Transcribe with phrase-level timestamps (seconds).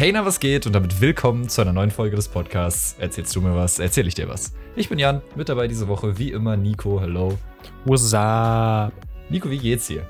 [0.00, 0.64] Hey, na, was geht?
[0.64, 2.96] Und damit willkommen zu einer neuen Folge des Podcasts.
[2.98, 4.54] Erzählst du mir was, erzähl ich dir was.
[4.74, 6.98] Ich bin Jan, mit dabei diese Woche, wie immer Nico.
[6.98, 7.36] Hello.
[7.84, 8.94] What's up?
[9.28, 10.06] Nico, wie geht's dir?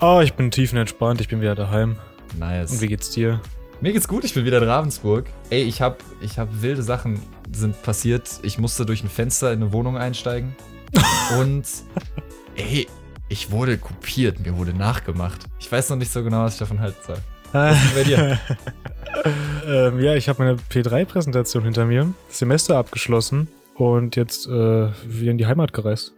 [0.00, 1.96] Oh, ich bin tiefenentspannt, ich bin wieder daheim.
[2.38, 2.72] Nice.
[2.72, 3.38] Und wie geht's dir?
[3.82, 5.26] Mir geht's gut, ich bin wieder in Ravensburg.
[5.50, 7.20] Ey, ich hab, ich hab wilde Sachen
[7.52, 8.30] sind passiert.
[8.44, 10.56] Ich musste durch ein Fenster in eine Wohnung einsteigen.
[11.38, 11.66] Und,
[12.56, 12.86] ey,
[13.28, 15.44] ich wurde kopiert, mir wurde nachgemacht.
[15.60, 17.18] Ich weiß noch nicht so genau, was ich davon halten soll.
[17.52, 18.38] Was ist bei dir?
[19.66, 25.30] ähm, ja, ich habe meine P3-Präsentation hinter mir, das Semester abgeschlossen und jetzt äh, wieder
[25.30, 26.12] in die Heimat gereist.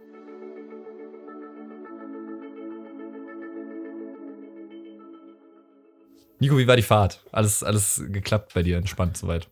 [6.39, 7.23] Nico, wie war die Fahrt?
[7.31, 9.47] Alles, alles geklappt bei dir, entspannt soweit.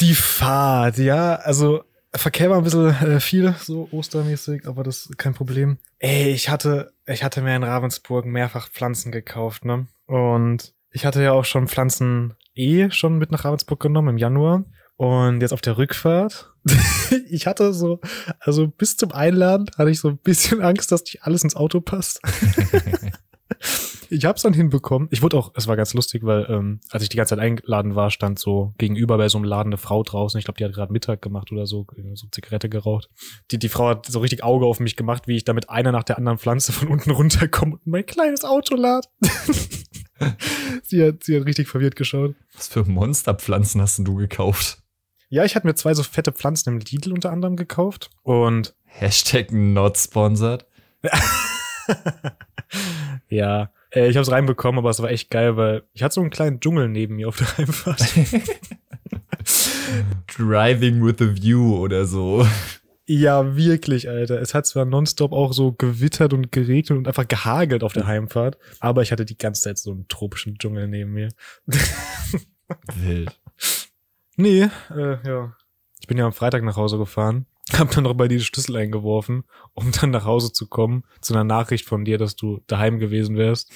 [0.00, 1.84] Die Fahrt, ja, also
[2.16, 5.78] Verkehr war ein bisschen äh, viel, so ostermäßig, aber das ist kein Problem.
[5.98, 9.86] Ey, ich hatte, ich hatte mir in Ravensburg mehrfach Pflanzen gekauft, ne?
[10.06, 14.64] Und ich hatte ja auch schon Pflanzen eh schon mit nach Ravensburg genommen im Januar.
[14.96, 16.52] Und jetzt auf der Rückfahrt,
[17.28, 18.00] ich hatte so,
[18.38, 21.80] also bis zum Einladen hatte ich so ein bisschen Angst, dass nicht alles ins Auto
[21.80, 22.20] passt.
[24.08, 25.08] ich habe es dann hinbekommen.
[25.10, 27.96] Ich wurde auch, es war ganz lustig, weil ähm, als ich die ganze Zeit eingeladen
[27.96, 30.38] war, stand so gegenüber bei so einem Laden eine Frau draußen.
[30.38, 33.10] Ich glaube, die hat gerade Mittag gemacht oder so, so Zigarette geraucht.
[33.50, 35.90] Die, die Frau hat so richtig Auge auf mich gemacht, wie ich da mit einer
[35.90, 39.08] nach der anderen Pflanze von unten runterkomme und mein kleines Auto lad.
[40.82, 42.34] sie, hat, sie hat richtig verwirrt geschaut.
[42.54, 44.78] Was für Monsterpflanzen hast denn du gekauft?
[45.28, 49.50] Ja, ich hatte mir zwei so fette Pflanzen im Lidl unter anderem gekauft und Hashtag
[49.50, 50.66] not sponsored.
[53.28, 56.20] ja, äh, ich habe es reinbekommen, aber es war echt geil, weil ich hatte so
[56.20, 58.00] einen kleinen Dschungel neben mir auf der Heimfahrt.
[60.36, 62.46] Driving with a view oder so.
[63.06, 64.40] Ja, wirklich, Alter.
[64.40, 68.56] Es hat zwar nonstop auch so gewittert und geregnet und einfach gehagelt auf der Heimfahrt,
[68.80, 71.28] aber ich hatte die ganze Zeit so einen tropischen Dschungel neben mir.
[72.94, 73.38] Wild.
[74.36, 75.54] Nee, äh, ja.
[76.00, 78.76] Ich bin ja am Freitag nach Hause gefahren, hab dann noch bei dir die Schlüssel
[78.76, 82.98] eingeworfen, um dann nach Hause zu kommen, zu einer Nachricht von dir, dass du daheim
[82.98, 83.70] gewesen wärst.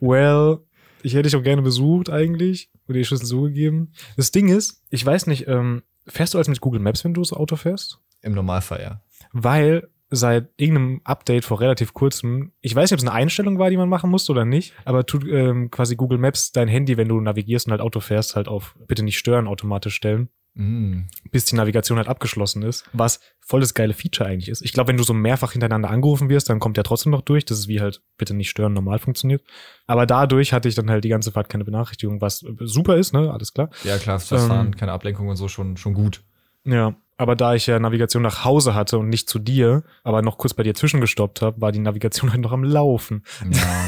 [0.00, 0.60] Well,
[1.02, 3.92] ich hätte dich auch gerne besucht eigentlich und dir die Schlüssel zugegeben.
[4.16, 7.20] Das Ding ist, ich weiß nicht, ähm, fährst du als mit Google Maps, wenn du
[7.20, 8.00] das Auto fährst?
[8.22, 9.00] Im Normalfall, ja.
[9.32, 13.70] Weil seit irgendeinem Update vor relativ kurzem, ich weiß nicht, ob es eine Einstellung war,
[13.70, 17.08] die man machen musste oder nicht, aber tut ähm, quasi Google Maps dein Handy, wenn
[17.08, 20.28] du navigierst und halt Auto fährst, halt auf bitte nicht stören automatisch stellen,
[20.58, 21.02] Mm.
[21.32, 24.62] bis die Navigation halt abgeschlossen ist, was voll das geile Feature eigentlich ist.
[24.62, 27.44] Ich glaube, wenn du so mehrfach hintereinander angerufen wirst, dann kommt der trotzdem noch durch.
[27.44, 29.42] Das ist wie halt bitte nicht stören normal funktioniert.
[29.86, 33.30] Aber dadurch hatte ich dann halt die ganze Fahrt keine Benachrichtigung, was super ist, ne?
[33.30, 33.68] Alles klar.
[33.84, 34.76] Ja, klar, Fahren, Ähm.
[34.78, 36.22] keine Ablenkung und so, schon, schon gut.
[36.64, 40.38] Ja, aber da ich ja Navigation nach Hause hatte und nicht zu dir, aber noch
[40.38, 43.24] kurz bei dir zwischengestoppt habe, war die Navigation halt noch am Laufen.
[43.50, 43.86] Ja.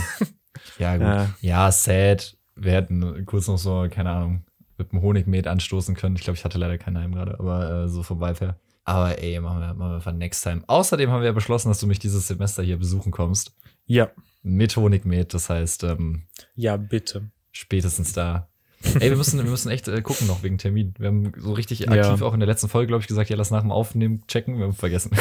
[0.78, 1.06] ja, gut.
[1.06, 1.30] Ja.
[1.40, 2.36] Ja, sad.
[2.56, 4.44] Wir hätten kurz noch so, keine Ahnung,
[4.78, 6.16] mit dem Honigmet anstoßen können.
[6.16, 8.56] Ich glaube, ich hatte leider keinen Heim gerade, aber äh, so Vibe her.
[8.84, 10.62] Aber ey, machen wir, machen wir für next time.
[10.66, 13.54] Außerdem haben wir ja beschlossen, dass du mich dieses Semester hier besuchen kommst.
[13.84, 14.10] Ja,
[14.42, 15.34] Mit Honigmet.
[15.34, 16.22] Das heißt, ähm,
[16.54, 17.30] ja, bitte.
[17.52, 18.48] spätestens da.
[18.82, 20.94] Ey, wir müssen, wir müssen echt äh, gucken noch wegen Termin.
[20.98, 21.90] Wir haben so richtig Ja.
[21.90, 24.56] aktiv auch in der letzten Folge, glaube ich, gesagt, ja, lass nach dem Aufnehmen checken.
[24.58, 25.10] Wir haben vergessen.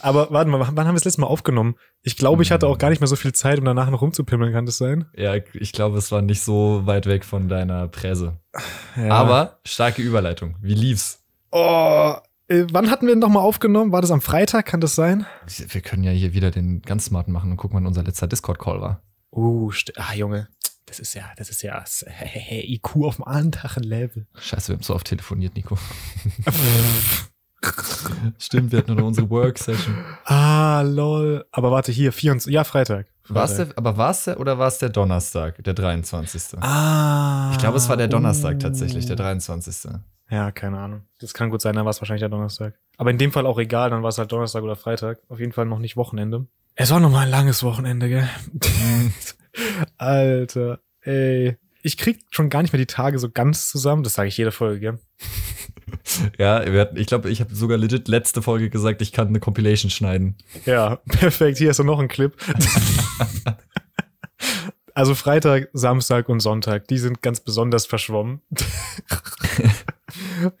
[0.00, 1.74] Aber warte mal, wann haben wir das letzte Mal aufgenommen?
[2.02, 4.52] Ich glaube, ich hatte auch gar nicht mehr so viel Zeit, um danach noch rumzupimmeln,
[4.52, 5.06] kann das sein?
[5.16, 8.36] ja, ich glaube, es war nicht so weit weg von deiner Präse.
[8.96, 9.08] Ja.
[9.10, 10.56] Aber starke Überleitung.
[10.60, 11.24] Wie lief's?
[11.50, 12.14] Oh,
[12.48, 13.90] äh, wann hatten wir denn nochmal aufgenommen?
[13.92, 14.66] War das am Freitag?
[14.66, 15.26] Kann das sein?
[15.68, 18.80] Wir können ja hier wieder den ganz smarten machen und gucken, wann unser letzter Discord-Call
[18.80, 19.02] war.
[19.36, 20.48] Uh, ah, Junge.
[20.86, 22.06] Das ist ja, das ist ja das,
[22.50, 24.26] IQ auf dem anderen Level.
[24.38, 25.76] Scheiße, wir haben so oft telefoniert, Nico.
[28.38, 29.94] Stimmt, wir hatten nur unsere Work-Session.
[30.24, 31.44] ah, lol.
[31.50, 33.08] Aber warte, hier, 24, ja, Freitag.
[33.28, 33.74] War's Freitag.
[33.74, 36.62] der, aber war es der oder war es der Donnerstag, der 23.?
[36.62, 37.50] Ah.
[37.52, 38.58] Ich glaube, es war der Donnerstag uh.
[38.58, 39.92] tatsächlich, der 23.
[40.30, 41.02] Ja, keine Ahnung.
[41.18, 42.74] Das kann gut sein, dann war es wahrscheinlich der Donnerstag.
[42.96, 45.18] Aber in dem Fall auch egal, dann war es halt Donnerstag oder Freitag.
[45.28, 46.46] Auf jeden Fall noch nicht Wochenende.
[46.78, 48.28] Es war noch mal ein langes Wochenende, gell?
[49.96, 51.56] Alter, ey.
[51.82, 54.02] Ich krieg schon gar nicht mehr die Tage so ganz zusammen.
[54.02, 54.98] Das sage ich jede Folge, gell?
[56.38, 59.90] Ja, hatten, ich glaube, ich habe sogar legit letzte Folge gesagt, ich kann eine Compilation
[59.90, 60.36] schneiden.
[60.64, 61.58] Ja, perfekt.
[61.58, 62.34] Hier ist noch ein Clip.
[64.94, 68.40] also Freitag, Samstag und Sonntag, die sind ganz besonders verschwommen.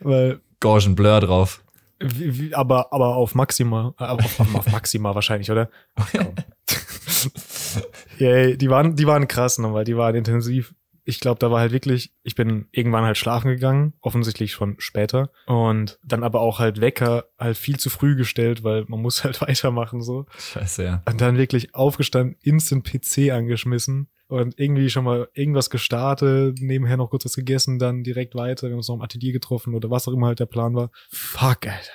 [0.00, 1.62] Weil, Gaussian Blur drauf.
[1.98, 5.70] Wie, wie, aber, aber auf Maxima, äh, auf, auf, auf Maxima wahrscheinlich, oder?
[6.12, 6.34] Komm.
[8.18, 10.74] Yay, die waren, die waren krass nochmal, die waren intensiv.
[11.08, 15.30] Ich glaube, da war halt wirklich, ich bin irgendwann halt schlafen gegangen, offensichtlich schon später.
[15.46, 19.40] Und dann aber auch halt Wecker halt viel zu früh gestellt, weil man muss halt
[19.46, 20.26] weitermachen so.
[20.36, 21.02] Scheiße, ja.
[21.08, 27.10] Und dann wirklich aufgestanden, instant PC angeschmissen, und irgendwie schon mal irgendwas gestartet, nebenher noch
[27.10, 30.08] kurz was gegessen, dann direkt weiter, wir haben uns noch im Atelier getroffen oder was
[30.08, 30.90] auch immer halt der Plan war.
[31.10, 31.92] Fuck, Alter.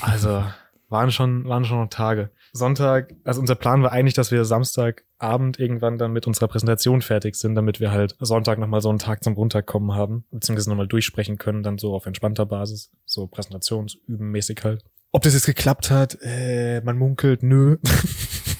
[0.00, 0.44] Also,
[0.88, 2.30] waren schon, waren schon noch Tage.
[2.52, 7.34] Sonntag, also unser Plan war eigentlich, dass wir Samstagabend irgendwann dann mit unserer Präsentation fertig
[7.34, 11.36] sind, damit wir halt Sonntag nochmal so einen Tag zum Runterkommen haben, beziehungsweise nochmal durchsprechen
[11.36, 14.84] können, dann so auf entspannter Basis, so Präsentationsübenmäßig halt.
[15.10, 17.78] Ob das jetzt geklappt hat, äh, man munkelt, nö.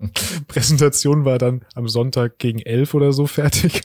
[0.48, 3.82] Präsentation war dann am Sonntag gegen elf oder so fertig.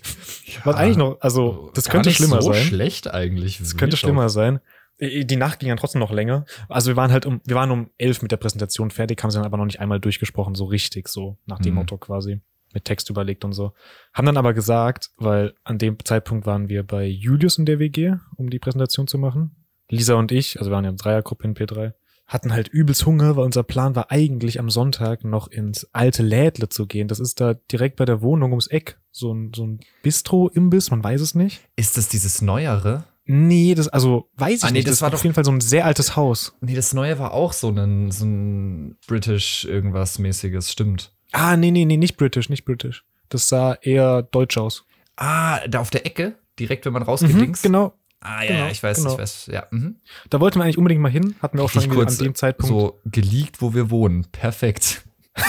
[0.64, 2.64] Was eigentlich noch, also das Gar könnte nicht schlimmer so sein.
[2.64, 3.58] schlecht eigentlich.
[3.60, 4.60] Das könnte schlimmer sein.
[5.00, 6.46] Äh, Die Nacht ging dann trotzdem noch länger.
[6.70, 9.38] Also wir waren halt um, wir waren um elf mit der Präsentation fertig, haben sie
[9.38, 11.80] dann aber noch nicht einmal durchgesprochen, so richtig, so nach dem Mhm.
[11.80, 12.40] Motto quasi.
[12.74, 13.74] Mit Text überlegt und so.
[14.14, 18.16] Haben dann aber gesagt, weil an dem Zeitpunkt waren wir bei Julius in der WG,
[18.36, 19.56] um die Präsentation zu machen.
[19.90, 21.94] Lisa und ich, also wir waren ja eine Dreiergruppe in P3,
[22.26, 26.70] hatten halt übelst Hunger, weil unser Plan war eigentlich am Sonntag noch ins alte Lädle
[26.70, 27.08] zu gehen.
[27.08, 28.98] Das ist da direkt bei der Wohnung ums Eck.
[29.12, 31.62] So ein, so ein Bistro-Imbiss, man weiß es nicht.
[31.76, 33.04] Ist das dieses Neuere?
[33.26, 34.88] Nee, das, also weiß ich Ah, nee, nicht.
[34.88, 36.56] das Das, war war auf doch- jeden Fall so ein sehr altes Haus.
[36.62, 41.14] Nee, das Neue war auch so ein, so ein British irgendwas mäßiges, stimmt.
[41.32, 43.06] Ah, nee, nee, nee, nicht British, nicht British.
[43.30, 44.86] Das sah eher deutsch aus.
[45.16, 47.62] Ah, da auf der Ecke, direkt wenn man rausgeht Mhm, links.
[47.62, 47.94] genau.
[48.24, 49.12] Ah, ja, genau, ich weiß, genau.
[49.12, 49.68] ich weiß, ja.
[49.70, 49.98] Mhm.
[50.30, 51.36] Da wollten wir eigentlich unbedingt mal hin.
[51.42, 52.70] Hatten wir auch schon kurz, an dem Zeitpunkt.
[52.70, 54.26] So geleakt, wo wir wohnen.
[54.32, 55.04] Perfekt.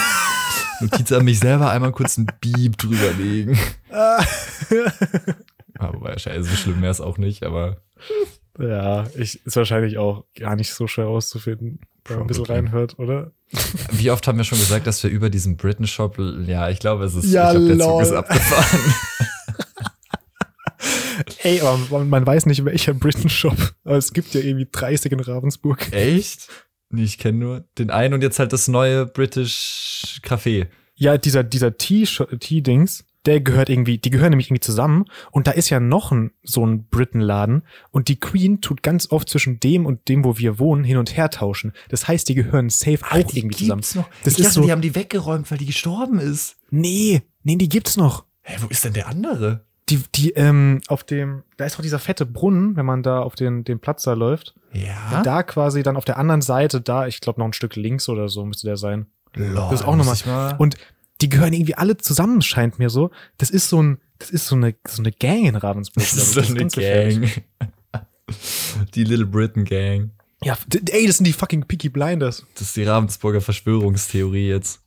[0.81, 3.57] Notiz an mich selber einmal kurz ein Beep drüberlegen.
[5.79, 7.77] Wobei, scheiße, so schlimm wäre es auch nicht, aber
[8.59, 12.99] ja, ich, ist wahrscheinlich auch gar nicht so schwer rauszufinden, wenn man ein bisschen reinhört,
[12.99, 13.31] oder?
[13.91, 17.05] wie oft haben wir schon gesagt, dass wir über diesen Britain Shop, ja, ich glaube,
[17.05, 18.93] es ist, Ja, ich glaube, der Zug ist abgefahren.
[21.45, 23.55] Ey, aber man, weiß nicht, welcher Britain Shop.
[23.83, 25.91] Aber es gibt ja irgendwie 30 in Ravensburg.
[25.93, 26.47] Echt?
[26.89, 30.67] Nee, ich kenne nur den einen und jetzt halt das neue British Café.
[30.95, 32.05] Ja, dieser, dieser Tea-
[32.39, 35.05] Tea-Dings, der gehört irgendwie, die gehören nämlich irgendwie zusammen.
[35.31, 37.63] Und da ist ja noch ein, so ein Britain-Laden.
[37.91, 41.15] Und die Queen tut ganz oft zwischen dem und dem, wo wir wohnen, hin und
[41.17, 41.73] her tauschen.
[41.89, 43.83] Das heißt, die gehören safe auch die irgendwie zusammen.
[43.95, 44.09] noch.
[44.23, 46.55] Das ich ist dachte, so- die haben die weggeräumt, weil die gestorben ist.
[46.71, 48.25] Nee, nee, die gibt's noch.
[48.41, 49.65] Hä, wo ist denn der andere?
[49.89, 53.35] Die, die, ähm, auf dem, da ist doch dieser fette Brunnen, wenn man da auf
[53.35, 54.55] den, den Platz da läuft.
[54.73, 55.21] Ja.
[55.21, 58.27] Da quasi dann auf der anderen Seite, da, ich glaube noch ein Stück links oder
[58.27, 59.05] so müsste der sein.
[59.35, 60.55] Lol, Das ist auch nochmal- mal.
[60.57, 60.75] Und
[61.21, 63.11] die gehören irgendwie alle zusammen, scheint mir so.
[63.37, 66.03] Das ist so ein, das ist so eine, so eine Gang in Ravensburg.
[66.03, 67.41] das ist so eine ganz gefährlich.
[67.59, 68.05] Gang.
[68.95, 70.11] Die Little Britain Gang.
[70.43, 70.57] Ja,
[70.91, 72.45] ey, das sind die fucking Peaky Blinders.
[72.55, 74.81] Das ist die Ravensburger Verschwörungstheorie jetzt.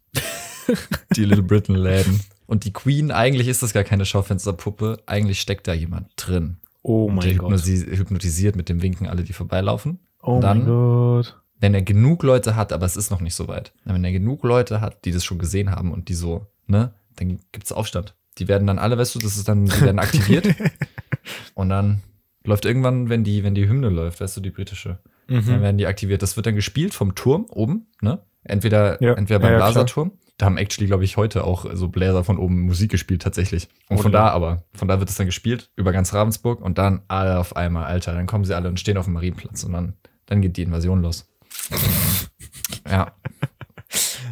[1.17, 2.21] die Little Britain Läden.
[2.49, 4.97] Und die Queen, eigentlich ist das gar keine Schaufensterpuppe.
[5.07, 6.57] Eigentlich steckt da jemand drin.
[6.83, 7.53] Oh Und der mein Gott.
[7.53, 9.99] hypnosi- hypnotisiert mit dem Winken alle, die vorbeilaufen.
[10.23, 11.37] Oh dann- mein Gott.
[11.61, 13.73] Wenn er genug Leute hat, aber es ist noch nicht so weit.
[13.85, 17.39] Wenn er genug Leute hat, die das schon gesehen haben und die so, ne, dann
[17.53, 18.15] gibt's Aufstand.
[18.39, 20.47] Die werden dann alle, weißt du, das ist dann, die werden aktiviert.
[21.55, 22.03] und dann
[22.45, 25.61] läuft irgendwann, wenn die, wenn die Hymne läuft, weißt du, die britische, dann Mhm.
[25.61, 26.23] werden die aktiviert.
[26.23, 28.21] Das wird dann gespielt vom Turm oben, ne?
[28.45, 29.15] Entweder, Ja.
[29.15, 29.65] entweder beim Ja, ja.
[29.67, 30.13] Blaserturm.
[30.39, 33.69] Da haben actually, glaube ich, heute auch so Bläser von oben Musik gespielt, tatsächlich.
[33.89, 36.79] Und Oh, von da aber, von da wird es dann gespielt, über ganz Ravensburg und
[36.79, 38.15] dann alle auf einmal, Alter.
[38.15, 39.95] Dann kommen sie alle und stehen auf dem Marienplatz und dann,
[40.27, 41.29] dann geht die Invasion los.
[42.89, 43.13] ja,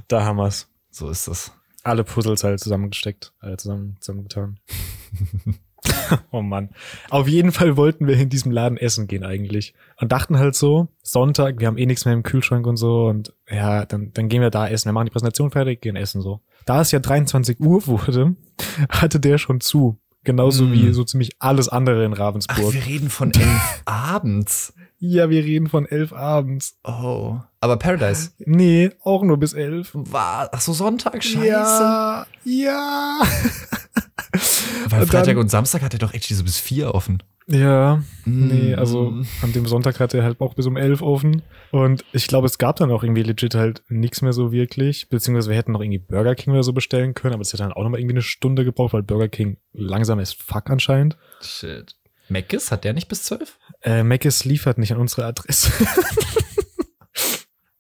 [0.08, 0.69] Da haben wir's.
[0.91, 1.53] so ist das.
[1.82, 4.61] Alle Puzzles halt zusammengesteckt, alle zusammen, zusammengetan.
[6.31, 6.71] oh Mann.
[7.11, 9.75] Auf jeden Fall wollten wir in diesem Laden essen gehen eigentlich.
[10.00, 13.07] Und dachten halt so, Sonntag, wir haben eh nichts mehr im Kühlschrank und so.
[13.07, 14.88] Und ja, dann, dann gehen wir da essen.
[14.88, 16.40] Wir machen die Präsentation fertig, gehen essen so.
[16.64, 18.35] Da es ja 23 Uhr wurde,
[18.88, 19.99] hatte der schon zu.
[20.25, 20.73] Genauso Mm.
[20.73, 22.73] wie so ziemlich alles andere in Ach, Ravensburg.
[22.75, 24.75] wir reden von elf abends.
[24.99, 26.76] ja, wir reden von elf abends.
[26.83, 27.37] Oh.
[27.61, 28.31] Aber Paradise.
[28.38, 29.90] Nee, auch nur bis elf.
[29.95, 31.47] War, ach so, Sonntag, scheiße.
[31.47, 33.21] Ja, ja.
[34.88, 37.23] Weil Und Freitag dann- und Samstag hat er doch actually so bis vier offen.
[37.49, 38.78] Ja, nee, Mm.
[38.78, 41.43] also an dem Sonntag hatte er halt auch bis um elf offen.
[41.71, 45.09] Und ich glaube, es gab dann auch irgendwie legit halt nichts mehr so wirklich.
[45.09, 47.73] Beziehungsweise wir hätten noch irgendwie Burger King oder so bestellen können, aber das hätte dann
[47.73, 51.16] auch nochmal irgendwie eine Stunde gebraucht, weil Burger King langsam ist fuck anscheinend.
[51.40, 51.95] Shit.
[52.28, 53.59] Meckes, hat der nicht bis zwölf?
[53.83, 55.71] Äh, Mc's liefert nicht an unsere Adresse.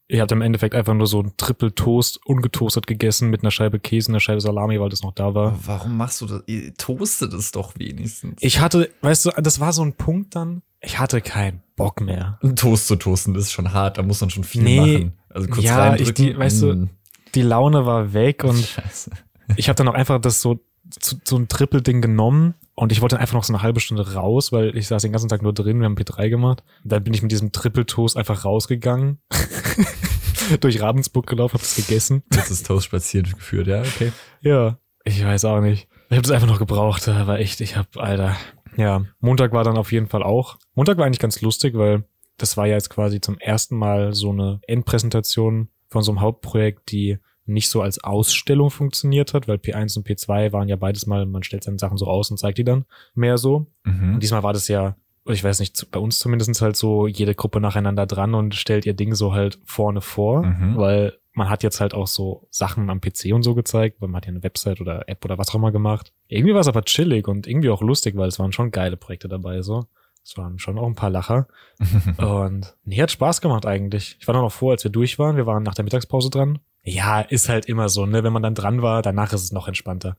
[0.08, 3.80] Ihr habt im Endeffekt einfach nur so ein Triple Toast ungetoastet gegessen mit einer Scheibe
[3.80, 5.58] Käse, einer Scheibe Salami, weil das noch da war.
[5.66, 6.42] Warum machst du das?
[6.46, 8.36] Ihr toastet es doch wenigstens.
[8.40, 12.38] Ich hatte, weißt du, das war so ein Punkt dann, ich hatte keinen Bock mehr.
[12.42, 14.78] Ein Toast zu toasten, das ist schon hart, da muss man schon viel Nee.
[14.80, 15.12] machen.
[15.30, 16.06] Also kurz Ja, reindrücken.
[16.06, 16.90] ich die- weißt du, Mm.
[17.34, 19.10] Die Laune war weg und Scheiße.
[19.56, 20.60] ich habe dann auch einfach das so,
[21.00, 24.14] so, so ein Triple-Ding genommen und ich wollte dann einfach noch so eine halbe Stunde
[24.14, 26.62] raus, weil ich saß den ganzen Tag nur drin, wir haben P3 gemacht.
[26.84, 29.18] Dann bin ich mit diesem Triple-Toast einfach rausgegangen,
[30.60, 32.22] durch Ravensburg gelaufen, hab das gegessen.
[32.34, 34.12] Jetzt ist Toast spazieren geführt, ja, okay.
[34.40, 35.88] Ja, ich weiß auch nicht.
[36.08, 38.36] Ich habe das einfach noch gebraucht, aber echt, ich habe, Alter.
[38.76, 40.58] Ja, Montag war dann auf jeden Fall auch.
[40.74, 42.04] Montag war eigentlich ganz lustig, weil
[42.36, 46.92] das war ja jetzt quasi zum ersten Mal so eine Endpräsentation von so einem Hauptprojekt,
[46.92, 51.26] die nicht so als Ausstellung funktioniert hat, weil P1 und P2 waren ja beides mal,
[51.26, 52.84] man stellt seine Sachen so aus und zeigt die dann
[53.14, 53.66] mehr so.
[53.84, 54.14] Mhm.
[54.14, 54.96] Und diesmal war das ja,
[55.28, 58.94] ich weiß nicht, bei uns zumindest halt so, jede Gruppe nacheinander dran und stellt ihr
[58.94, 60.76] Ding so halt vorne vor, Mhm.
[60.76, 64.16] weil man hat jetzt halt auch so Sachen am PC und so gezeigt, weil man
[64.16, 66.12] hat ja eine Website oder App oder was auch immer gemacht.
[66.28, 69.28] Irgendwie war es aber chillig und irgendwie auch lustig, weil es waren schon geile Projekte
[69.28, 69.84] dabei, so.
[70.24, 71.46] Es waren schon auch ein paar Lacher.
[72.18, 74.16] Und nee, hat Spaß gemacht eigentlich.
[74.18, 75.36] Ich war dann noch vor, als wir durch waren.
[75.36, 76.58] Wir waren nach der Mittagspause dran.
[76.88, 78.22] Ja, ist halt immer so, ne?
[78.22, 80.16] Wenn man dann dran war, danach ist es noch entspannter.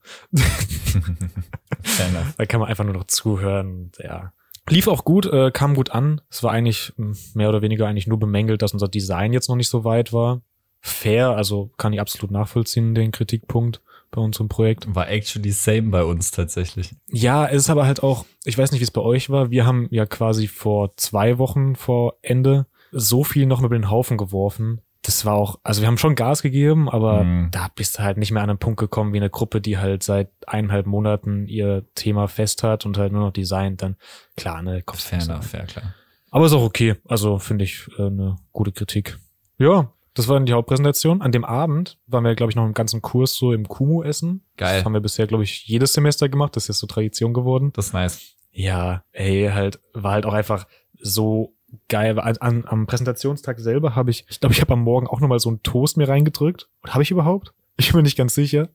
[2.38, 3.92] Da kann man einfach nur noch zuhören.
[4.00, 4.34] Ja.
[4.70, 6.20] Lief auch gut, äh, kam gut an.
[6.30, 9.56] Es war eigentlich mh, mehr oder weniger eigentlich nur bemängelt, dass unser Design jetzt noch
[9.56, 10.42] nicht so weit war.
[10.82, 13.82] Fair, also kann ich absolut nachvollziehen, den Kritikpunkt
[14.12, 14.94] bei unserem Projekt.
[14.94, 16.96] War actually same bei uns tatsächlich.
[17.08, 19.52] Ja, es ist aber halt auch, ich weiß nicht, wie es bei euch war.
[19.52, 24.18] Wir haben ja quasi vor zwei Wochen vor Ende so viel noch über den Haufen
[24.18, 24.82] geworfen.
[25.08, 27.50] Das war auch, also wir haben schon Gas gegeben, aber Mhm.
[27.52, 30.04] da bist du halt nicht mehr an einen Punkt gekommen wie eine Gruppe, die halt
[30.04, 33.82] seit eineinhalb Monaten ihr Thema fest hat und halt nur noch designt.
[33.82, 33.96] Dann
[34.36, 35.42] klar, ne, kommst Fair an.
[35.42, 35.94] fair, klar.
[36.30, 36.96] Aber ist auch okay.
[37.08, 39.18] Also finde ich äh, eine gute Kritik.
[39.58, 41.22] Ja, das war dann die Hauptpräsentation.
[41.22, 44.44] An dem Abend waren wir, glaube ich, noch im ganzen Kurs so im Kumu essen.
[44.58, 44.76] Geil.
[44.78, 46.56] Das haben wir bisher, glaube ich, jedes Semester gemacht.
[46.58, 47.72] Das ist jetzt so Tradition geworden.
[47.74, 48.36] Das ist nice.
[48.52, 50.66] Ja, ey, halt, war halt auch einfach
[51.00, 51.54] so
[51.90, 52.20] geil.
[52.20, 55.40] An, an, am Präsentationstag selber habe ich, ich glaube, ich habe am Morgen auch nochmal
[55.40, 56.68] so einen Toast mir reingedrückt.
[56.82, 57.54] Und habe ich überhaupt?
[57.78, 58.70] Ich bin nicht ganz sicher.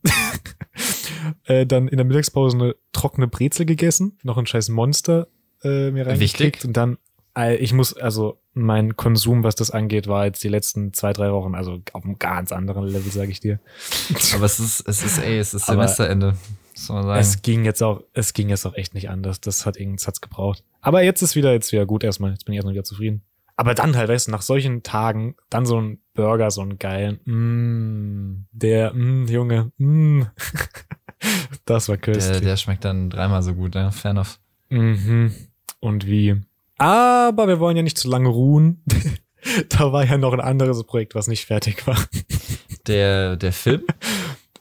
[1.44, 5.28] äh, dann in der Mittagspause eine trockene Brezel gegessen, noch ein scheiß Monster
[5.62, 6.64] äh, mir reingekickt Wichtig.
[6.64, 6.99] und dann,
[7.37, 11.32] äh, ich muss, also mein Konsum, was das angeht, war jetzt die letzten zwei, drei
[11.32, 13.61] Wochen, also auf einem ganz anderen Level, sage ich dir.
[14.35, 16.37] Aber es ist, es ist, ey, es ist Semesterende.
[17.19, 19.41] Es ging jetzt auch, es ging jetzt auch echt nicht anders.
[19.41, 20.64] Das hat irgendwas hat's gebraucht.
[20.81, 22.31] Aber jetzt ist wieder, jetzt wieder gut erstmal.
[22.31, 23.23] Jetzt bin ich erstmal wieder zufrieden.
[23.57, 27.21] Aber dann halt, weißt du, nach solchen Tagen, dann so ein Burger, so einen geilen,
[27.25, 30.23] mm, der, mm, Junge, mm.
[31.64, 32.41] das war der, köstlich.
[32.41, 33.91] der schmeckt dann dreimal so gut, ja.
[33.91, 34.38] Fair enough.
[34.71, 35.33] Mhm.
[35.81, 36.41] Und wie.
[36.79, 38.83] Aber wir wollen ja nicht zu lange ruhen.
[39.69, 41.99] da war ja noch ein anderes Projekt, was nicht fertig war.
[42.87, 43.85] Der, der Film?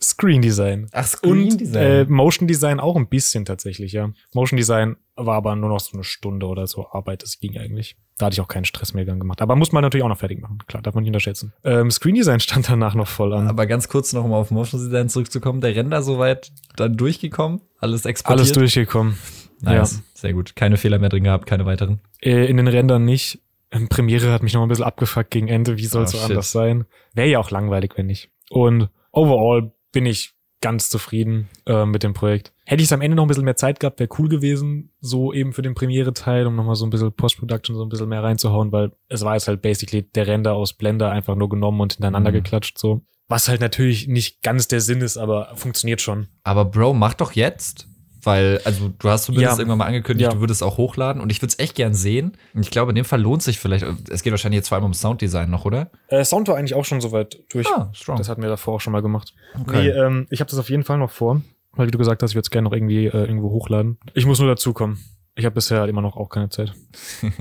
[0.03, 0.88] Screen Design.
[0.93, 4.12] Ach, Und äh, Motion Design auch ein bisschen tatsächlich, ja.
[4.34, 7.96] Motion Design war aber nur noch so eine Stunde oder so Arbeit, das ging eigentlich.
[8.17, 9.41] Da hatte ich auch keinen Stress mehr gemacht.
[9.41, 10.60] Aber muss man natürlich auch noch fertig machen.
[10.67, 11.53] Klar, darf man nicht unterschätzen.
[11.63, 13.48] Ähm, Screen Design stand danach noch voll an.
[13.48, 15.62] Aber ganz kurz noch, um auf Motion Design zurückzukommen.
[15.62, 17.62] Der Render soweit dann durchgekommen?
[17.79, 18.39] Alles exportiert?
[18.39, 19.17] Alles durchgekommen.
[19.62, 20.01] Nice.
[20.15, 20.55] Sehr gut.
[20.55, 22.00] Keine Fehler mehr drin gehabt, keine weiteren.
[22.22, 23.39] Äh, in den Rändern nicht.
[23.72, 25.77] Ähm, Premiere hat mich noch ein bisschen abgefuckt gegen Ende.
[25.77, 26.29] Wie soll es Oh, so shit.
[26.31, 26.86] anders sein?
[27.13, 28.29] Wäre ja auch langweilig, wenn nicht.
[28.50, 32.53] Und overall bin ich ganz zufrieden äh, mit dem Projekt.
[32.65, 35.33] Hätte ich es am Ende noch ein bisschen mehr Zeit gehabt, wäre cool gewesen, so
[35.33, 38.71] eben für den Premiere-Teil, um nochmal so ein bisschen Post-Production so ein bisschen mehr reinzuhauen,
[38.71, 42.29] weil es war jetzt halt basically der Render aus Blender einfach nur genommen und hintereinander
[42.29, 42.36] Mhm.
[42.36, 43.01] geklatscht, so.
[43.27, 46.27] Was halt natürlich nicht ganz der Sinn ist, aber funktioniert schon.
[46.43, 47.88] Aber Bro, mach doch jetzt.
[48.24, 49.60] Weil, also du hast zumindest Ja.
[49.60, 50.36] irgendwann mal angekündigt, Ja.
[50.36, 52.38] du würdest auch hochladen und ich würde es echt gern sehen.
[52.54, 54.86] Und ich glaube, in dem Fall lohnt sich vielleicht, es geht wahrscheinlich jetzt vor allem
[54.86, 55.90] um Sounddesign noch, oder?
[56.08, 57.68] Äh, Sound war eigentlich auch schon soweit durch.
[57.68, 58.18] Ah, strong.
[58.18, 59.34] Das hatten wir davor auch schon mal gemacht.
[59.60, 59.84] Okay.
[59.84, 61.42] Nee, ähm, ich habe das auf jeden Fall noch vor,
[61.74, 63.98] weil wie du gesagt hast, ich würde es gerne noch irgendwie äh, irgendwo hochladen.
[64.13, 65.00] Ich muss nur dazukommen.
[65.36, 66.74] Ich habe bisher halt immer noch auch keine Zeit.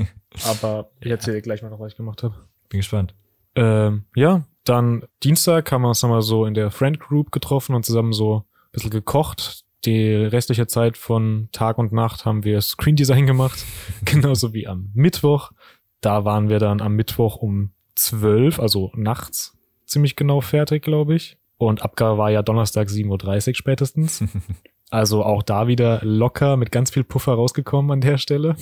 [0.46, 2.34] Aber ich erzähle dir gleich mal noch, was ich gemacht habe.
[2.68, 3.14] Bin gespannt.
[3.56, 7.84] Ähm, ja, dann Dienstag haben wir uns nochmal so in der Friend Group getroffen und
[7.84, 9.64] zusammen so ein bisschen gekocht.
[9.84, 13.64] Die restliche Zeit von Tag und Nacht haben wir Screen Design gemacht.
[14.04, 15.52] Genauso wie am Mittwoch.
[16.00, 19.56] Da waren wir dann am Mittwoch um 12, also nachts,
[19.86, 21.36] ziemlich genau fertig, glaube ich.
[21.58, 24.24] Und Abgabe war ja Donnerstag 7.30 Uhr spätestens.
[24.92, 28.56] Also auch da wieder locker mit ganz viel Puffer rausgekommen an der Stelle.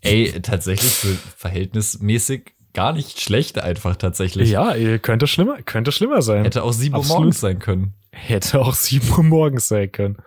[0.00, 4.50] Ey, tatsächlich für verhältnismäßig gar nicht schlecht einfach tatsächlich.
[4.50, 6.44] Ja, könnte schlimmer, könnte schlimmer sein.
[6.44, 7.94] Hätte auch 7 Uhr morgens sein können.
[8.10, 10.18] Hätte auch 7 Uhr morgens sein können.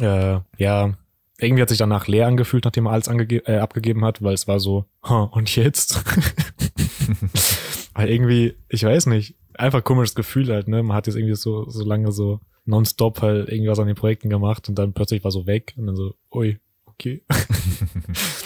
[0.00, 0.94] Äh, ja,
[1.38, 4.60] irgendwie hat sich danach leer angefühlt, nachdem er alles äh, abgegeben hat, weil es war
[4.60, 6.02] so, huh, und jetzt?
[7.94, 10.82] weil irgendwie, ich weiß nicht, einfach komisches Gefühl halt, ne?
[10.82, 14.68] Man hat jetzt irgendwie so, so lange so nonstop halt irgendwas an den Projekten gemacht
[14.68, 17.22] und dann plötzlich war so weg und dann so, ui, okay.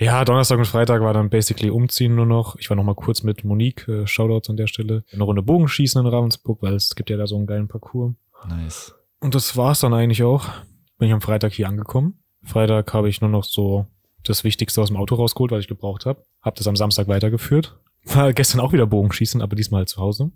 [0.00, 2.56] Ja, Donnerstag und Freitag war dann basically umziehen nur noch.
[2.56, 6.00] Ich war noch mal kurz mit Monique, äh, Shoutouts an der Stelle, eine Runde Bogenschießen
[6.00, 8.14] in Ravensburg, weil es gibt ja da so einen geilen Parcours.
[8.48, 8.94] Nice.
[9.20, 10.48] Und das war's dann eigentlich auch.
[10.96, 12.18] Bin ich am Freitag hier angekommen.
[12.42, 13.84] Freitag habe ich nur noch so
[14.24, 16.24] das Wichtigste aus dem Auto rausgeholt, was ich gebraucht habe.
[16.40, 17.78] Hab das am Samstag weitergeführt.
[18.04, 20.30] War gestern auch wieder Bogenschießen, aber diesmal halt zu Hause.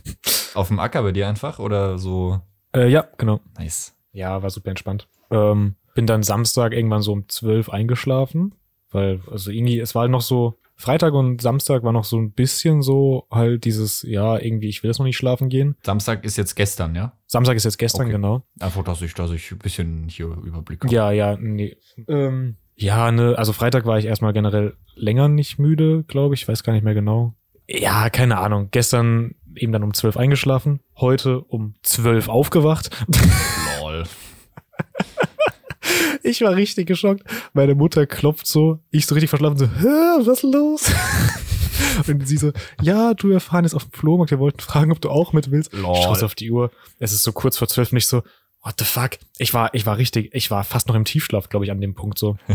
[0.54, 2.40] Auf dem Acker bei dir einfach oder so?
[2.74, 3.38] Äh, ja, genau.
[3.56, 3.94] Nice.
[4.12, 5.06] Ja, war super entspannt.
[5.30, 8.54] Ähm, bin dann Samstag irgendwann so um zwölf eingeschlafen,
[8.94, 12.32] weil, also irgendwie, es war halt noch so, Freitag und Samstag war noch so ein
[12.32, 15.76] bisschen so halt dieses, ja, irgendwie, ich will jetzt noch nicht schlafen gehen.
[15.82, 17.12] Samstag ist jetzt gestern, ja?
[17.26, 18.12] Samstag ist jetzt gestern, Okay.
[18.12, 18.42] genau.
[18.58, 20.92] Einfach, dass ich, dass ich ein bisschen hier Überblick habe.
[20.92, 21.76] Ja, ja, nee.
[22.08, 26.42] Ähm, ja, ne, also Freitag war ich erstmal generell länger nicht müde, glaube ich.
[26.42, 27.34] Ich weiß gar nicht mehr genau.
[27.68, 28.68] Ja, keine Ahnung.
[28.72, 32.90] Gestern eben dann um zwölf eingeschlafen, heute um zwölf aufgewacht.
[33.80, 34.04] Lol.
[36.24, 37.22] Ich war richtig geschockt.
[37.52, 40.90] Meine Mutter klopft so, ich so richtig verschlafen, so, Hä, was ist los?
[42.08, 42.50] Und sie so,
[42.82, 45.50] ja, du, wir fahren jetzt auf den Flohmarkt, wir wollten fragen, ob du auch mit
[45.50, 45.72] willst.
[45.72, 45.96] Lol.
[45.98, 48.22] Ich auf die Uhr, es ist so kurz vor zwölf und ich so,
[48.62, 49.10] what the fuck?
[49.38, 51.94] Ich war, ich war richtig, ich war fast noch im Tiefschlaf, glaube ich, an dem
[51.94, 52.36] Punkt so.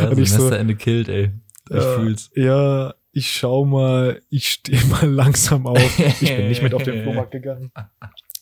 [0.00, 1.30] Ja, Und ich so- Semesterende killt, ey.
[1.70, 1.94] Ich Ja.
[1.96, 2.30] fühl's.
[2.36, 5.98] ja, ich schau mal, ich stehe mal langsam auf.
[5.98, 7.72] Ich bin nicht mit auf den Flohmarkt gegangen.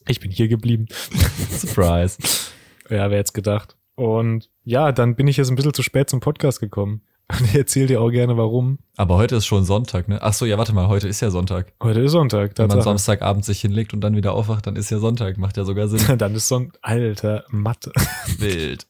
[0.06, 0.87] Ich bin hier geblieben.
[1.50, 2.18] Surprise.
[2.90, 3.76] Ja, wer jetzt gedacht.
[3.94, 7.02] Und ja, dann bin ich jetzt ein bisschen zu spät zum Podcast gekommen.
[7.28, 8.78] Und ich erzähle dir auch gerne, warum.
[8.96, 10.20] Aber heute ist schon Sonntag, ne?
[10.20, 11.73] Ach so, ja, warte mal, heute ist ja Sonntag.
[11.82, 12.52] Heute ist Sonntag.
[12.56, 12.82] Wenn man.
[12.82, 15.38] Samstagabend sich hinlegt und dann wieder aufwacht, dann ist ja Sonntag.
[15.38, 16.18] Macht ja sogar Sinn.
[16.18, 16.78] Dann ist Sonntag.
[16.82, 17.92] Alter, Mathe.
[18.38, 18.87] Wild.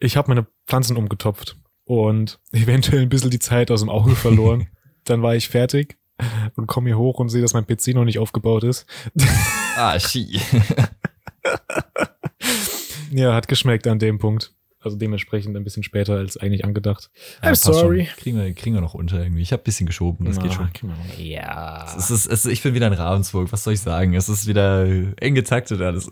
[0.00, 4.66] Ich habe meine Pflanzen umgetopft und eventuell ein bisschen die Zeit aus dem Auge verloren.
[5.04, 5.96] dann war ich fertig
[6.56, 8.86] und komme hier hoch und sehe, dass mein PC noch nicht aufgebaut ist.
[9.76, 10.40] ah, Ski.
[13.12, 14.52] Ja, hat geschmeckt an dem Punkt.
[14.80, 17.10] Also dementsprechend ein bisschen später als eigentlich angedacht.
[17.42, 18.08] Ja, I'm passt sorry.
[18.18, 19.42] Kriegen wir, kriegen wir noch unter irgendwie.
[19.42, 20.70] Ich habe ein bisschen geschoben, das geht schon.
[21.18, 21.86] Ja.
[21.96, 24.14] Es ist, es ist, ich bin wieder in Ravensburg, was soll ich sagen?
[24.14, 24.86] Es ist wieder
[25.20, 26.10] eng getaktet alles.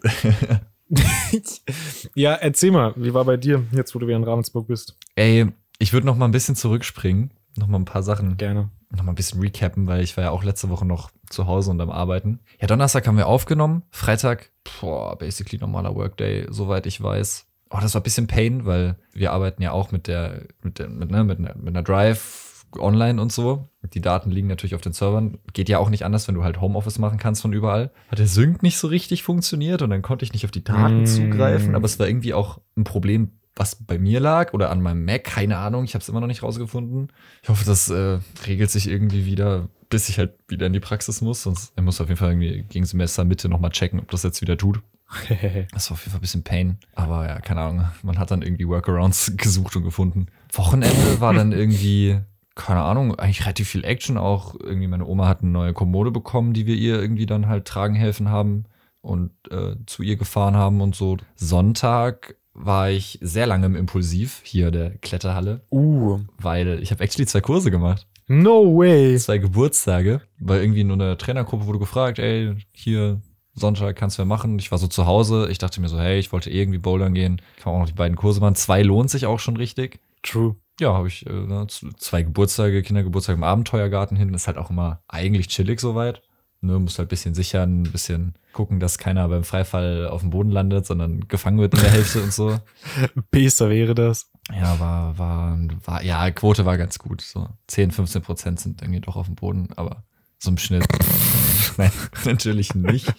[2.14, 4.96] ja, erzähl mal, wie war bei dir, jetzt wo du wieder in Ravensburg bist?
[5.14, 5.46] Ey,
[5.78, 7.30] ich würde noch mal ein bisschen zurückspringen.
[7.56, 8.70] Noch mal ein paar Sachen Gerne.
[8.96, 11.70] Noch mal ein bisschen recappen, weil ich war ja auch letzte Woche noch zu Hause
[11.70, 12.40] und am Arbeiten.
[12.60, 13.82] Ja, Donnerstag haben wir aufgenommen.
[13.90, 17.46] Freitag, boah, basically normaler Workday, soweit ich weiß.
[17.70, 20.88] Oh, das war ein bisschen Pain, weil wir arbeiten ja auch mit der, mit der,
[20.88, 23.68] mit, ne, mit, einer, mit einer Drive online und so.
[23.94, 25.38] Die Daten liegen natürlich auf den Servern.
[25.52, 27.90] Geht ja auch nicht anders, wenn du halt Homeoffice machen kannst von überall.
[28.08, 31.02] Hat der Sync nicht so richtig funktioniert und dann konnte ich nicht auf die Daten
[31.02, 31.06] Mm.
[31.06, 31.74] zugreifen.
[31.74, 35.24] Aber es war irgendwie auch ein Problem, was bei mir lag oder an meinem Mac.
[35.24, 37.12] Keine Ahnung, ich habe es immer noch nicht rausgefunden.
[37.42, 41.20] Ich hoffe, das äh, regelt sich irgendwie wieder, bis ich halt wieder in die Praxis
[41.20, 41.42] muss.
[41.42, 44.40] Sonst ich muss auf jeden Fall irgendwie gegen Semester Mitte nochmal checken, ob das jetzt
[44.40, 44.80] wieder tut.
[45.72, 46.78] Das war auf jeden Fall ein bisschen Pain.
[46.94, 47.86] Aber ja, keine Ahnung.
[48.02, 50.26] Man hat dann irgendwie Workarounds gesucht und gefunden.
[50.52, 52.18] Wochenende war dann irgendwie,
[52.56, 54.18] keine Ahnung, eigentlich relativ viel Action.
[54.18, 57.66] Auch irgendwie meine Oma hat eine neue Kommode bekommen, die wir ihr irgendwie dann halt
[57.66, 58.64] tragen helfen haben
[59.00, 61.18] und äh, zu ihr gefahren haben und so.
[61.36, 67.26] Sonntag war ich sehr lange im Impulsiv, hier der Kletterhalle, uh, weil ich habe actually
[67.26, 69.16] zwei Kurse gemacht no way.
[69.18, 73.20] zwei Geburtstage, weil irgendwie nur eine Trainergruppe wurde gefragt, ey, hier
[73.54, 74.58] Sonntag kannst du ja machen.
[74.58, 77.40] Ich war so zu Hause, ich dachte mir so, hey, ich wollte irgendwie bouldern gehen,
[77.60, 78.56] kann auch noch die beiden Kurse machen.
[78.56, 80.00] Zwei lohnt sich auch schon richtig.
[80.22, 80.56] True.
[80.80, 84.34] Ja, habe ich äh, ne, zwei Geburtstage, Kindergeburtstag im Abenteuergarten hin.
[84.34, 86.22] Ist halt auch immer eigentlich chillig soweit.
[86.64, 90.30] Ne, musst halt ein bisschen sichern, ein bisschen gucken, dass keiner beim Freifall auf dem
[90.30, 92.58] Boden landet, sondern gefangen wird in der Hälfte und so.
[93.30, 94.30] Bester wäre das.
[94.50, 97.20] Ja, war, war, war, ja, Quote war ganz gut.
[97.20, 100.04] So 10, 15 Prozent sind irgendwie doch auf dem Boden, aber
[100.38, 100.86] so im Schnitt.
[101.76, 101.92] Nein,
[102.24, 103.12] natürlich nicht.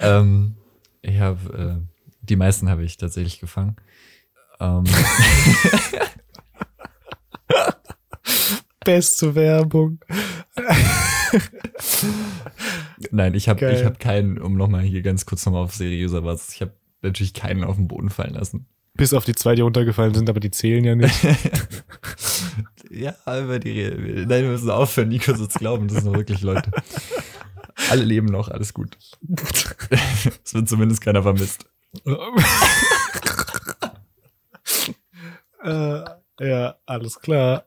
[0.00, 0.56] ähm,
[1.00, 3.76] ich habe, äh, die meisten habe ich tatsächlich gefangen.
[4.58, 4.82] Ähm,
[8.84, 10.00] Beste Werbung.
[13.10, 16.60] nein, ich habe hab keinen, um nochmal hier ganz kurz nochmal auf seriöser was, ich
[16.60, 18.66] habe natürlich keinen auf den Boden fallen lassen.
[18.94, 21.14] Bis auf die zwei, die runtergefallen sind, aber die zählen ja nicht.
[22.92, 26.70] Ja, aber die, nein, wir müssen aufhören, Nico soll glauben, das sind wirklich Leute.
[27.90, 28.98] Alle leben noch, alles gut.
[30.44, 31.64] Es wird zumindest keiner vermisst.
[35.64, 36.04] äh,
[36.40, 37.64] ja, alles klar.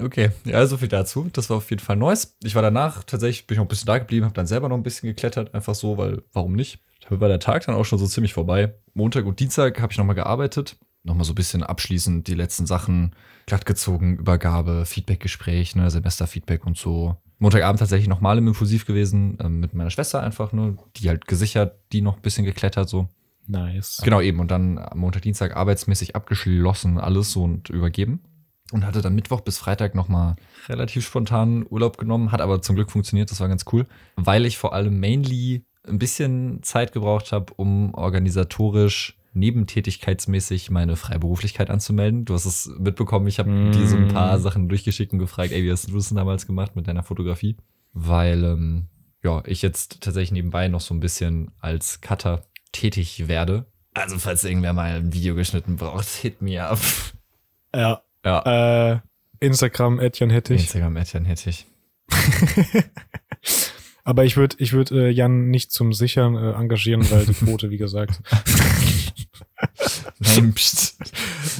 [0.00, 1.28] Okay, ja, so viel dazu.
[1.32, 2.36] Das war auf jeden Fall Neues.
[2.42, 4.76] Ich war danach tatsächlich, bin ich noch ein bisschen da geblieben, habe dann selber noch
[4.76, 6.80] ein bisschen geklettert, einfach so, weil, warum nicht?
[7.04, 8.74] Damit war der Tag dann auch schon so ziemlich vorbei.
[8.94, 10.76] Montag und Dienstag habe ich nochmal gearbeitet.
[11.04, 13.14] Nochmal so ein bisschen abschließend die letzten Sachen
[13.46, 17.16] glattgezogen, Übergabe, Feedbackgespräch, ne, Semesterfeedback und so.
[17.38, 21.76] Montagabend tatsächlich nochmal im Impulsiv gewesen, ähm, mit meiner Schwester einfach, ne, die halt gesichert,
[21.92, 23.08] die noch ein bisschen geklettert, so.
[23.48, 24.00] Nice.
[24.04, 24.38] Genau, eben.
[24.38, 28.20] Und dann am Montag, Dienstag arbeitsmäßig abgeschlossen, alles so und übergeben.
[28.72, 30.36] Und hatte dann Mittwoch bis Freitag nochmal
[30.68, 32.32] relativ spontan Urlaub genommen.
[32.32, 33.86] Hat aber zum Glück funktioniert, das war ganz cool.
[34.16, 41.70] Weil ich vor allem mainly ein bisschen Zeit gebraucht habe, um organisatorisch nebentätigkeitsmäßig meine Freiberuflichkeit
[41.70, 42.24] anzumelden.
[42.24, 43.72] Du hast es mitbekommen, ich habe Mm.
[43.72, 46.46] dir so ein paar Sachen durchgeschickt und gefragt, ey, wie hast du das denn damals
[46.46, 47.56] gemacht mit deiner Fotografie?
[47.92, 48.86] Weil ähm,
[49.22, 53.66] ja, ich jetzt tatsächlich nebenbei noch so ein bisschen als Cutter tätig werde.
[53.94, 56.78] Also, falls irgendwer mal ein Video geschnitten braucht, hit me up.
[57.74, 58.02] Ja.
[58.24, 58.92] Ja.
[58.92, 59.00] Äh,
[59.40, 60.62] Instagram, Etienne hätte ich.
[60.62, 61.66] Instagram Etienne hätte ich.
[64.04, 67.70] Aber ich würde ich würd, äh, Jan nicht zum Sichern äh, engagieren, weil die Quote,
[67.70, 68.20] wie gesagt.
[70.18, 70.96] Nein, pst.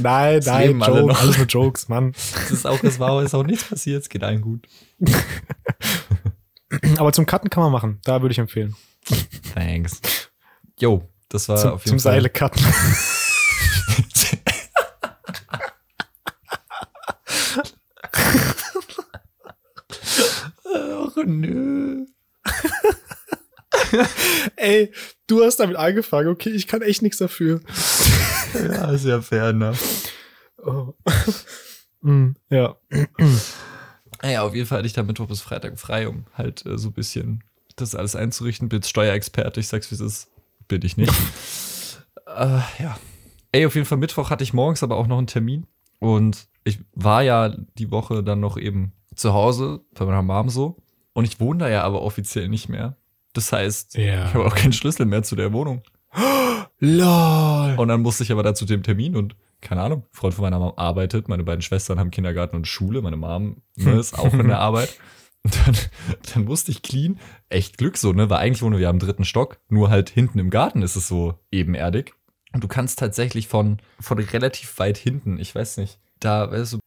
[0.03, 1.21] Nein, Das nein, alle Joke, noch.
[1.21, 2.13] alles nur Jokes, Mann.
[2.45, 4.67] Es ist auch, es war, ist auch nichts passiert, es geht allen gut.
[6.99, 8.01] Aber zum Cutten kann man machen.
[8.05, 8.75] Da würde ich empfehlen.
[9.55, 10.01] Thanks.
[10.79, 12.15] Jo, das war Zum, auf jeden zum Fall.
[12.15, 12.65] Seile cutten.
[21.27, 22.07] Nö.
[24.57, 24.93] Ey,
[25.27, 26.29] du hast damit angefangen.
[26.29, 27.61] Okay, ich kann echt nichts dafür.
[28.55, 29.75] Ja, ist ja fair, ne?
[30.59, 30.95] Oh.
[32.03, 32.77] Mm, ja.
[34.23, 36.89] Naja, auf jeden Fall hatte ich da Mittwoch bis Freitag frei, um halt äh, so
[36.89, 37.45] ein bisschen
[37.77, 38.69] das alles einzurichten.
[38.69, 40.29] Bin Steuerexperte, ich sag's wie es ist.
[40.69, 41.13] Bin ich nicht.
[42.27, 42.99] äh, ja.
[43.53, 45.67] Ey, auf jeden Fall Mittwoch hatte ich morgens aber auch noch einen Termin.
[45.99, 50.82] Und ich war ja die Woche dann noch eben zu Hause bei meiner Mom so.
[51.15, 52.97] Und ich wohne da ja aber offiziell nicht mehr.
[53.35, 54.27] Das heißt, Ja.
[54.27, 55.83] ich habe auch keinen Schlüssel mehr zu der Wohnung.
[56.79, 57.75] LOL.
[57.79, 60.43] Und dann musste ich aber da zu dem Termin und keine Ahnung, ein Freund von
[60.43, 64.33] meiner Mom arbeitet, meine beiden Schwestern haben Kindergarten und Schule, meine Mom ne, ist auch
[64.35, 64.97] in der Arbeit.
[65.45, 65.77] Und dann,
[66.35, 69.59] dann musste ich clean, echt Glück so, ne, weil eigentlich wohnen wir am dritten Stock,
[69.69, 72.15] nur halt hinten im Garten ist es so ebenerdig.
[72.53, 76.79] Und du kannst tatsächlich von, von relativ weit hinten, ich weiß nicht, da, weißt du,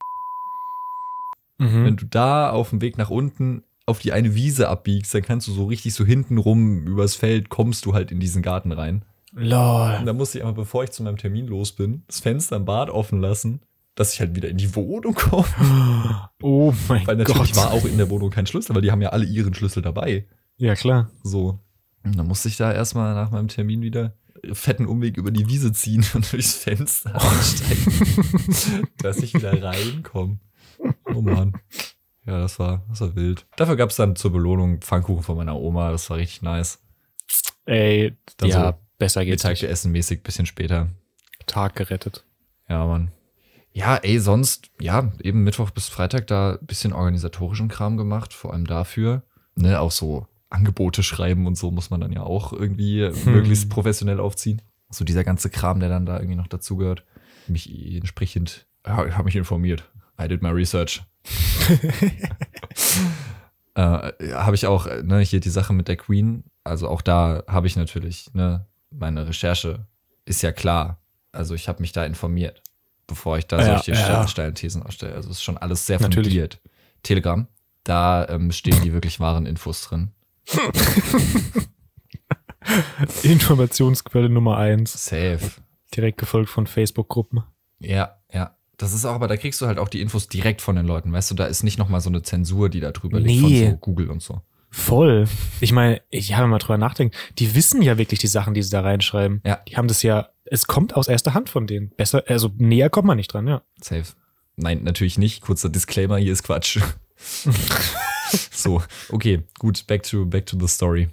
[1.58, 1.96] wenn Mhm.
[1.98, 5.52] du da auf dem Weg nach unten auf die eine Wiese abbiegst, dann kannst du
[5.52, 9.06] so richtig so hinten rum übers Feld kommst du halt in diesen Garten rein.
[9.36, 10.02] Und LOL.
[10.06, 12.90] dann musste ich aber, bevor ich zu meinem Termin los bin, das Fenster im Bad
[12.90, 13.62] offen lassen,
[13.94, 15.46] dass ich halt wieder in die Wohnung komme.
[16.42, 17.64] Oh mein Weil natürlich Gott.
[17.64, 20.28] war auch in der Wohnung kein Schlüssel, weil die haben ja alle ihren Schlüssel dabei.
[20.58, 21.10] Ja, klar.
[21.24, 21.60] So.
[22.04, 24.14] Und dann musste ich da erstmal nach meinem Termin wieder
[24.54, 30.40] fetten Umweg über die Wiese ziehen und durchs Fenster einsteigen, dass ich wieder reinkomme.
[31.14, 31.54] Oh Mann.
[32.26, 33.46] Ja, das war, das war wild.
[33.56, 35.92] Dafür gab es dann zur Belohnung Pfannkuchen von meiner Oma.
[35.92, 36.80] Das war richtig nice.
[37.66, 39.64] Ey, Dann ja, so besser geht's Mittag nicht.
[39.64, 40.90] essen mäßig, bisschen später.
[41.46, 42.24] Tag gerettet.
[42.68, 43.12] Ja, Mann.
[43.74, 48.54] Ja, ey, sonst, ja, eben Mittwoch bis Freitag da ein bisschen organisatorischen Kram gemacht, vor
[48.54, 49.24] allem dafür.
[49.56, 54.20] Ne, auch so Angebote schreiben und so muss man dann ja auch irgendwie möglichst professionell
[54.20, 54.62] aufziehen.
[54.90, 57.04] So dieser ganze Kram, der dann da irgendwie noch dazugehört.
[57.48, 59.90] Mich entsprechend, ja, ich habe mich informiert.
[60.20, 61.02] I did my research.
[63.76, 63.82] äh,
[64.34, 66.44] habe ich auch, ne, hier die Sache mit der Queen.
[66.64, 69.86] Also auch da habe ich natürlich, ne, meine Recherche
[70.26, 71.00] ist ja klar.
[71.32, 72.62] Also ich habe mich da informiert,
[73.08, 74.22] bevor ich da Ja, solche ja.
[74.24, 75.14] ste- steilen Thesen aufstelle.
[75.16, 76.28] Also es ist schon alles sehr Natürlich.
[76.30, 76.60] fundiert.
[77.04, 77.48] Telegram,
[77.84, 80.12] da ähm, stehen die wirklich wahren Infos drin.
[83.24, 85.06] Informationsquelle Nummer eins.
[85.06, 85.40] Safe.
[85.96, 87.44] Direkt gefolgt von Facebook-Gruppen.
[87.80, 88.56] Ja, ja.
[88.78, 91.12] Das ist auch, aber da kriegst du halt auch die Infos direkt von den Leuten.
[91.14, 93.64] Weißt du, da ist nicht nochmal so eine Zensur, die da drüber liegt Nee.
[93.64, 94.42] von so Google und so.
[94.70, 95.26] Voll.
[95.62, 97.16] Ich meine, ich habe mal drüber nachdenken.
[97.40, 99.42] Die wissen ja wirklich die Sachen, die sie da reinschreiben.
[99.46, 99.62] Ja.
[99.68, 101.92] Die haben das ja, es kommt aus erster Hand von denen.
[101.96, 103.62] Besser, also näher kommt man nicht dran, ja.
[103.82, 104.04] Safe.
[104.58, 105.42] Nein, natürlich nicht.
[105.42, 106.80] Kurzer Disclaimer, hier ist Quatsch.
[108.52, 111.10] so, okay, gut, back to, back to the story.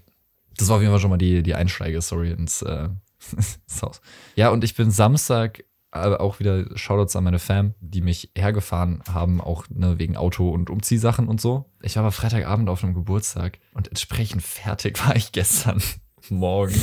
[0.56, 2.88] Das war auf jeden Fall schon mal die, die Einsteiger-Story ins, äh,
[3.36, 4.00] ins Haus.
[4.36, 9.02] Ja, und ich bin Samstag äh, auch wieder Shoutouts an meine Fam, die mich hergefahren
[9.12, 11.66] haben, auch ne, wegen Auto- und Umziehsachen und so.
[11.82, 15.82] Ich war aber Freitagabend auf einem Geburtstag und entsprechend fertig war ich gestern
[16.28, 16.80] Morgen.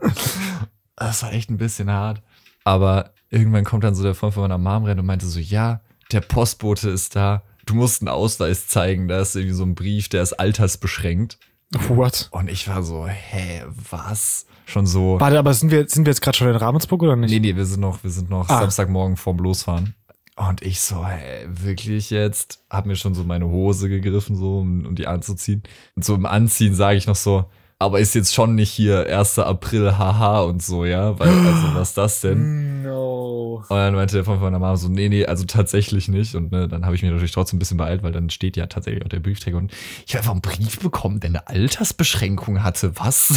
[0.96, 2.22] Das war echt ein bisschen hart.
[2.62, 5.80] Aber irgendwann kommt dann so der Freund von meiner Mom rein und meinte so, ja,
[6.12, 7.42] der Postbote ist da.
[7.66, 9.08] Du musst einen Ausweis zeigen.
[9.08, 11.38] Da ist irgendwie so ein Brief, der ist altersbeschränkt.
[11.88, 12.28] What?
[12.30, 14.46] Und ich war so, hä, was?
[14.66, 15.20] Schon so.
[15.20, 17.30] Warte, aber sind wir, sind wir jetzt gerade schon in Ravensburg oder nicht?
[17.30, 18.60] Nee, nee, wir sind noch, wir sind noch Ah.
[18.60, 19.94] Samstagmorgen vorm Losfahren.
[20.36, 22.60] Und ich so, hä, wirklich jetzt?
[22.70, 25.62] Hab mir schon so meine Hose gegriffen, so, um, um die anzuziehen.
[25.94, 27.44] Und so im Anziehen sage ich noch so,
[27.84, 29.38] aber ist jetzt schon nicht hier 1.
[29.38, 31.18] April, haha und so, ja?
[31.18, 32.82] Weil, also, was ist das denn?
[32.82, 33.64] No.
[33.68, 36.34] Und dann meinte der von meiner Mama so, nee, nee, also tatsächlich nicht.
[36.34, 38.66] Und ne, dann habe ich mich natürlich trotzdem ein bisschen beeilt, weil dann steht ja
[38.66, 39.58] tatsächlich auch der Briefträger.
[39.58, 39.72] Und
[40.06, 42.98] ich habe einfach einen Brief bekommen, der eine Altersbeschränkung hatte.
[42.98, 43.34] Was?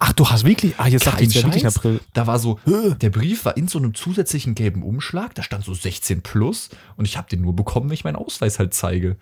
[0.00, 1.66] Ach, du hast wirklich, ah, jetzt sagt ja wirklich.
[1.66, 2.00] April.
[2.14, 5.74] Da war so, der Brief war in so einem zusätzlichen gelben Umschlag, da stand so
[5.74, 9.16] 16 plus und ich habe den nur bekommen, wenn ich meinen Ausweis halt zeige.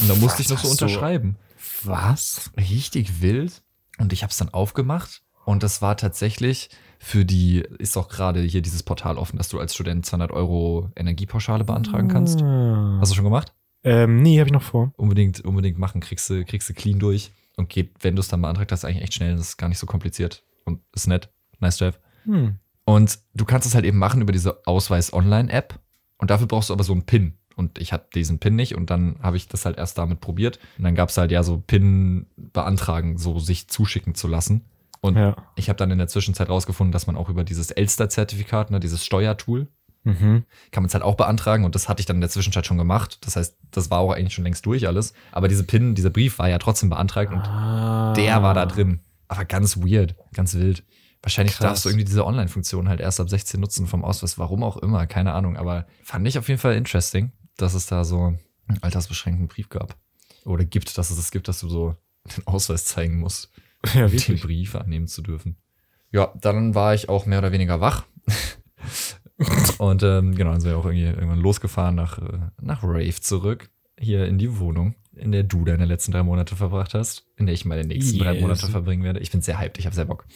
[0.00, 1.36] Und da musste Was ich noch so unterschreiben.
[1.82, 2.50] Was?
[2.58, 3.62] Richtig wild.
[3.98, 8.40] Und ich habe es dann aufgemacht und das war tatsächlich für die, ist auch gerade
[8.40, 12.40] hier dieses Portal offen, dass du als Student 200 Euro Energiepauschale beantragen kannst.
[12.42, 12.98] Ah.
[13.00, 13.52] Hast du schon gemacht?
[13.84, 14.92] Ähm, nee, habe ich noch vor.
[14.96, 17.32] Unbedingt, unbedingt machen, kriegst du, kriegst du clean durch.
[17.56, 19.32] und geht, wenn du es dann beantragt hast, eigentlich echt schnell.
[19.32, 21.30] Das ist gar nicht so kompliziert und ist nett.
[21.58, 21.98] Nice to have.
[22.24, 22.56] Hm.
[22.84, 25.78] Und du kannst es halt eben machen über diese Ausweis-Online-App.
[26.18, 27.36] Und dafür brauchst du aber so einen PIN.
[27.56, 30.58] Und ich hatte diesen PIN nicht und dann habe ich das halt erst damit probiert.
[30.78, 34.64] Und dann gab es halt ja so PIN beantragen, so sich zuschicken zu lassen.
[35.00, 35.36] Und Ja.
[35.56, 39.04] ich habe dann in der Zwischenzeit rausgefunden, dass man auch über dieses Elster-Zertifikat, ne, dieses
[39.04, 39.68] Steuertool,
[40.04, 40.44] Mhm.
[40.72, 42.76] kann man es halt auch beantragen und das hatte ich dann in der Zwischenzeit schon
[42.78, 43.18] gemacht.
[43.24, 45.12] Das heißt, das war auch eigentlich schon längst durch alles.
[45.30, 48.12] Aber diese PIN, dieser Brief war ja trotzdem beantragt und Ah.
[48.14, 49.00] der war da drin.
[49.28, 50.82] Aber ganz weird, ganz wild.
[51.22, 51.64] Wahrscheinlich Krass.
[51.66, 55.06] darfst du irgendwie diese Online-Funktion halt erst ab 16 nutzen vom Ausweis, warum auch immer,
[55.06, 55.56] keine Ahnung.
[55.56, 58.34] Aber fand ich auf jeden Fall interesting, dass es da so
[58.66, 59.96] einen altersbeschränkten Brief gab.
[60.44, 61.96] Oder gibt, dass es es gibt, dass du so
[62.36, 63.50] den Ausweis zeigen musst,
[63.94, 64.38] Ja, um den.
[64.38, 65.56] Brief annehmen zu dürfen.
[66.10, 68.04] Ja, dann war ich auch mehr oder weniger wach.
[69.78, 73.70] Und ähm, genau, dann sind wir auch irgendwie irgendwann losgefahren nach, äh, nach Rave zurück.
[73.98, 77.54] Hier in die Wohnung, in der du deine letzten drei Monate verbracht hast, in der
[77.54, 78.40] ich meine nächsten drei Yes.
[78.42, 79.20] Monate verbringen werde.
[79.20, 80.26] Ich bin sehr hyped, ich habe sehr Bock.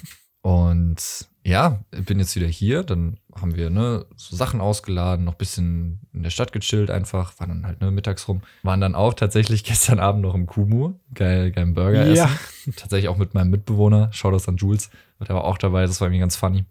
[0.42, 2.82] Und ja, bin jetzt wieder hier.
[2.82, 7.38] Dann haben wir ne, so Sachen ausgeladen, noch ein bisschen in der Stadt gechillt einfach,
[7.38, 8.42] waren dann halt ne, mittags rum.
[8.64, 12.24] Waren dann auch tatsächlich gestern Abend noch im Kumu, geil, geilen Burger Ja.
[12.24, 12.74] essen.
[12.76, 16.20] Tatsächlich auch mit meinem Mitbewohner, Shoutouts an Jules, der war auch dabei, das war irgendwie
[16.20, 16.64] ganz funny.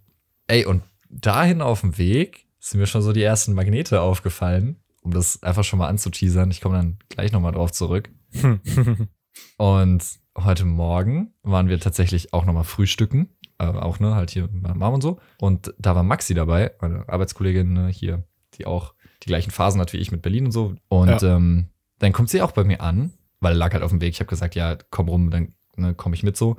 [0.48, 5.12] Ey, und dahin auf dem Weg sind mir schon so die ersten Magnete aufgefallen, um
[5.12, 6.52] das einfach schon mal anzuteasern.
[6.52, 8.10] Ich komme dann gleich nochmal drauf zurück.
[9.58, 10.04] Und
[10.38, 13.30] heute Morgen waren wir tatsächlich auch nochmal frühstücken.
[13.58, 15.20] Äh, auch, ne, halt hier mit meiner Mom und so.
[15.39, 18.24] Und da war Maxi dabei, meine Arbeitskollegin ne, hier,
[18.56, 20.76] die auch die gleichen Phasen hat wie ich mit Berlin und so.
[20.89, 24.13] Und ähm, dann kommt sie auch bei mir an, weil lag halt auf dem Weg.
[24.13, 26.58] Ich habe gesagt, ja, komm rum, dann ne, komme ich mit so.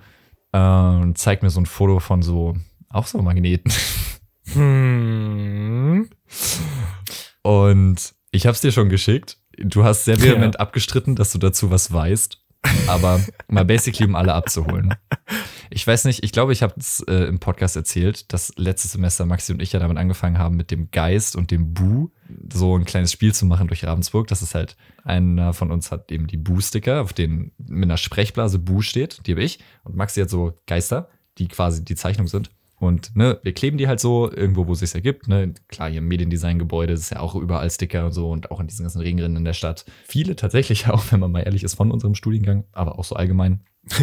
[0.53, 2.57] Äh, und zeigt mir so ein Foto von so,
[2.89, 3.73] auch so Magneten.
[4.53, 6.09] hm.
[7.43, 9.39] Und ich habe es dir schon geschickt.
[9.59, 12.43] Du hast sehr vehement abgestritten, dass du dazu was weißt.
[12.87, 14.95] Aber mal basically, um alle abzuholen.
[15.71, 19.27] Ich weiß nicht, ich glaube, ich habe es äh, im Podcast erzählt, dass letztes Semester
[19.27, 22.11] Maxi und ich ja damit angefangen haben, mit dem Geist und dem Bu
[22.53, 24.29] so ein kleines Spiel zu machen durch Ravensburg.
[24.29, 28.59] Das ist halt, einer von uns hat eben die Bu-Sticker, auf denen mit einer Sprechblase
[28.59, 29.59] Bu steht, die habe ich.
[29.85, 32.51] Und Maxi hat so Geister, die quasi die Zeichnung sind.
[32.79, 35.29] Und ne, wir kleben die halt so irgendwo, wo es sich ergibt.
[35.29, 35.55] Ne?
[35.69, 38.85] Klar, hier im Mediendesign-Gebäude ist ja auch überall Sticker und so und auch in diesen
[38.85, 39.87] ganzen Regenrinnen in der Stadt.
[40.07, 43.61] Viele tatsächlich auch, wenn man mal ehrlich ist, von unserem Studiengang, aber auch so allgemein.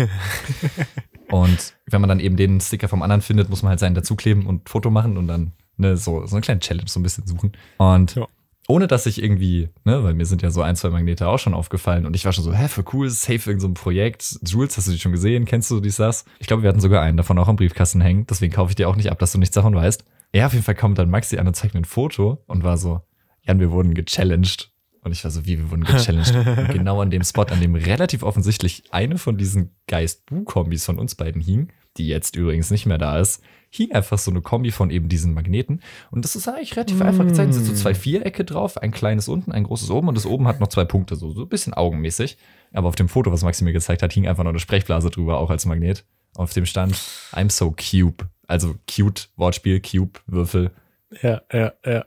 [1.30, 4.46] und wenn man dann eben den Sticker vom anderen findet, muss man halt seinen dazukleben
[4.46, 7.52] und Foto machen und dann ne, so, so eine kleine Challenge so ein bisschen suchen.
[7.78, 8.28] Und Ja.
[8.68, 11.54] Ohne dass ich irgendwie, ne, weil mir sind ja so ein, zwei Magnete auch schon
[11.54, 14.40] aufgefallen und ich war schon so, hä, für cool, safe irgend so ein Projekt.
[14.46, 15.46] Jules, hast du die schon gesehen?
[15.46, 16.26] Kennst du dies, das?
[16.40, 18.88] Ich glaube, wir hatten sogar einen davon auch am Briefkasten hängen, deswegen kaufe ich dir
[18.88, 20.06] auch nicht ab, dass du nichts davon weißt.
[20.34, 22.78] Ja, auf jeden Fall kommt dann Maxi an und zeigt mir ein Foto und war
[22.78, 23.02] so,
[23.44, 24.72] Jan, wir wurden gechallenged.
[25.02, 26.36] Und ich war so, wie, wir wurden gechallenged.
[26.58, 31.16] und genau an dem Spot, an dem relativ offensichtlich eine von diesen Geist-Bu-Kombis von uns
[31.16, 34.92] beiden hing, die jetzt übrigens nicht mehr da ist, hing einfach so eine Kombi von
[34.92, 35.82] eben diesen Magneten.
[36.12, 37.56] Und das ist eigentlich relativ einfach gezeichnet.
[37.56, 40.48] Es sind so zwei Vierecke drauf, ein kleines unten, ein großes oben und das oben
[40.48, 42.38] hat noch zwei Punkte, so, so ein bisschen augenmäßig.
[42.72, 45.40] Aber auf dem Foto, was Maxi mir gezeigt hat, hing einfach noch eine Sprechblase drüber,
[45.40, 46.06] auch als Magnet.
[46.36, 46.96] Auf dem stand,
[47.32, 48.28] I'm so cube.
[48.48, 50.72] Also cute, Wortspiel, Cube, Würfel.
[51.22, 52.06] Ja, ja, ja.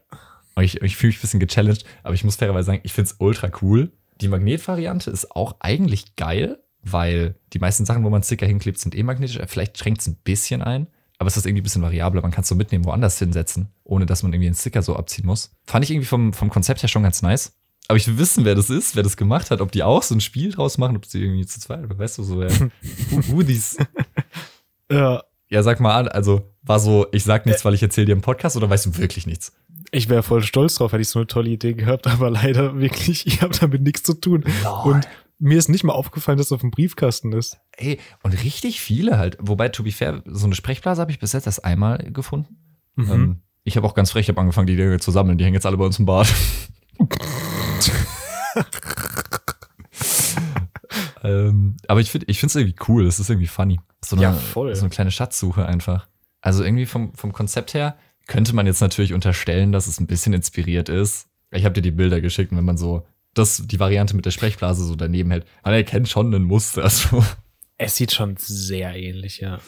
[0.54, 3.10] Und ich, ich fühle mich ein bisschen gechallenged, aber ich muss fairerweise sagen, ich finde
[3.10, 3.92] es ultra cool.
[4.20, 6.58] Die Magnetvariante ist auch eigentlich geil,
[6.90, 9.38] weil die meisten Sachen, wo man Sticker hinklebt, sind eh magnetisch.
[9.46, 10.86] Vielleicht schränkt es ein bisschen ein,
[11.18, 12.22] aber es ist irgendwie ein bisschen variabler.
[12.22, 15.26] Man kann es so mitnehmen, woanders hinsetzen, ohne dass man irgendwie einen Sticker so abziehen
[15.26, 15.52] muss.
[15.66, 17.56] Fand ich irgendwie vom, vom Konzept her schon ganz nice.
[17.88, 20.14] Aber ich will wissen, wer das ist, wer das gemacht hat, ob die auch so
[20.14, 22.40] ein Spiel draus machen, ob sie irgendwie zu zweit, oder weißt du, so,
[23.30, 23.76] who these,
[24.90, 28.12] Ja, ja, sag mal an, also war so, ich sag nichts, weil ich erzähle dir
[28.12, 29.52] im Podcast oder weißt du wirklich nichts?
[29.90, 33.26] ich wäre voll stolz drauf, hätte ich so eine tolle Idee gehabt, aber leider wirklich,
[33.26, 34.44] ich habe damit nichts zu tun.
[34.84, 37.58] Und mir ist nicht mal aufgefallen, dass es auf dem Briefkasten ist.
[37.76, 39.36] Ey, und richtig viele halt.
[39.40, 42.56] Wobei, to be fair, so eine Sprechblase habe ich bis jetzt erst einmal gefunden.
[42.94, 43.12] Mhm.
[43.12, 45.38] Ähm, ich habe auch ganz frech, ich habe angefangen, die Dinge zu sammeln.
[45.38, 46.32] Die hängen jetzt alle bei uns im Bad.
[51.22, 53.04] ähm, aber ich finde es irgendwie cool.
[53.04, 53.78] Das ist irgendwie funny.
[54.04, 54.74] So eine, Ja, voll.
[54.74, 56.06] So eine kleine Schatzsuche einfach.
[56.40, 57.96] Also irgendwie vom, vom Konzept her
[58.26, 61.28] könnte man jetzt natürlich unterstellen, dass es ein bisschen inspiriert ist.
[61.50, 63.06] Ich habe dir die Bilder geschickt und wenn man so
[63.38, 66.88] das, die Variante mit der Sprechblase so daneben hält, man erkennt schon ein Muster.
[66.90, 67.24] So.
[67.78, 69.58] Es sieht schon sehr ähnlich, ja.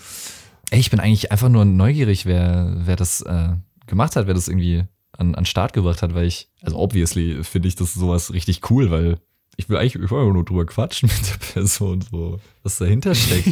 [0.71, 3.51] Ey, ich bin eigentlich einfach nur neugierig, wer, wer das äh,
[3.87, 7.69] gemacht hat, wer das irgendwie an, an Start gebracht hat, weil ich, also obviously finde
[7.69, 9.19] ich das sowas richtig cool, weil
[9.57, 13.49] ich will eigentlich ich will nur drüber quatschen mit der Person, so, was dahinter steckt.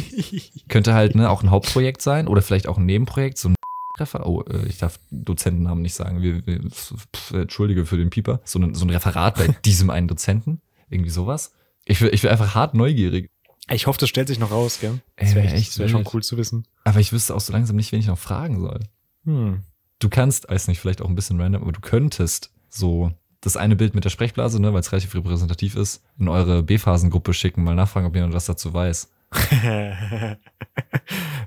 [0.69, 3.55] Könnte halt ne, auch ein Hauptprojekt sein oder vielleicht auch ein Nebenprojekt, so ein
[3.99, 8.41] Refer oh, äh, ich darf Dozentennamen nicht sagen, wir, wir, pf, entschuldige für den Pieper,
[8.43, 11.53] so ein, so ein Referat bei diesem einen Dozenten, irgendwie sowas.
[11.85, 13.29] Ich will, ich will einfach hart neugierig.
[13.69, 15.01] Ich hoffe, das stellt sich noch raus, gell?
[15.17, 16.65] Das wäre wär echt, wär schon cool zu wissen.
[16.85, 18.79] Aber ich wüsste auch so langsam nicht, wen ich noch fragen soll.
[19.25, 19.63] Hm.
[19.99, 23.75] Du kannst, weiß nicht, vielleicht auch ein bisschen random, aber du könntest so das eine
[23.75, 27.75] Bild mit der Sprechblase, ne, weil es relativ repräsentativ ist, in eure B-Phasengruppe schicken, mal
[27.75, 29.09] nachfragen, ob jemand was dazu weiß.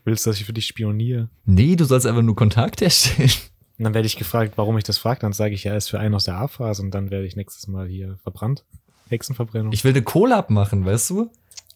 [0.04, 1.28] Willst du, dass ich für dich spioniere?
[1.44, 3.30] Nee, du sollst einfach nur Kontakt herstellen.
[3.78, 5.20] Und dann werde ich gefragt, warum ich das frage.
[5.20, 7.66] Dann sage ich, ja, ist für einen aus der A-Phase und dann werde ich nächstes
[7.66, 8.64] Mal hier verbrannt.
[9.08, 9.72] Hexenverbrennung.
[9.72, 11.30] Ich will eine Collab machen, weißt du?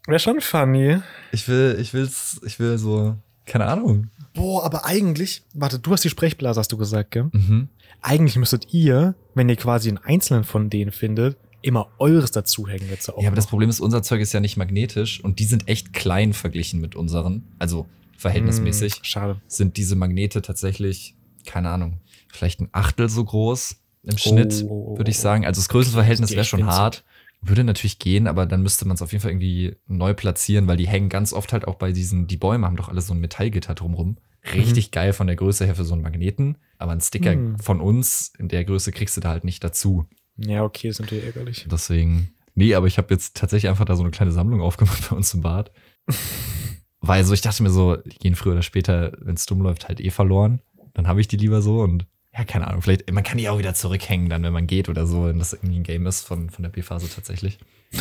[0.07, 0.99] Wäre schon funny.
[1.33, 4.11] Ich will, ich will's, ich will so, keine Ahnung.
[4.35, 7.31] Boah, aber eigentlich, warte, du hast die Sprechblase, hast du gesagt, gell?
[7.33, 7.69] Mhm.
[8.03, 13.09] Eigentlich müsstet ihr, wenn ihr quasi einen einzelnen von denen findet, immer eures dazuhängen jetzt
[13.13, 13.21] auch.
[13.23, 13.47] Ja, aber das.
[13.47, 16.95] Problem ist, unser Zeug ist ja nicht magnetisch und die sind echt klein verglichen mit
[16.97, 17.43] unseren.
[17.59, 19.41] Also verhältnismäßig Hm, schade.
[19.47, 21.15] sind diese Magnete tatsächlich,
[21.47, 22.01] keine Ahnung,
[22.33, 25.23] vielleicht ein Achtel so groß im Schnitt, Oh, oh, würde ich oh.
[25.23, 25.45] sagen.
[25.47, 27.05] Also das Größenverhältnis wäre schon hart.
[27.47, 30.79] Würde natürlich gehen, aber dann müsste man es auf jeden Fall irgendwie neu platzieren, weil
[30.79, 33.21] die hängen ganz oft halt auch bei diesen, die Bäume haben doch alle so ein
[33.21, 34.17] Metallgitter drumrum.
[34.55, 37.59] Richtig geil von der Größe her für so einen Magneten, aber ein Sticker Mhm.
[37.59, 40.07] von uns in der Größe kriegst du da halt nicht dazu.
[40.37, 41.67] Ja, okay, ist natürlich ärgerlich.
[41.71, 45.17] Deswegen, nee, aber ich habe jetzt tatsächlich einfach da so eine kleine Sammlung aufgemacht bei
[45.17, 45.71] uns im Bad.
[47.01, 49.89] Weil so, ich dachte mir so, die gehen früher oder später, wenn es dumm läuft,
[49.89, 50.61] halt eh verloren.
[50.95, 53.59] Dann habe ich die lieber so und ja, keine Ahnung, vielleicht, man kann die auch
[53.59, 56.51] wieder zurückhängen, dann, wenn man geht oder so, wenn das irgendwie ein Game ist von,
[56.51, 57.59] von der B-Phase tatsächlich.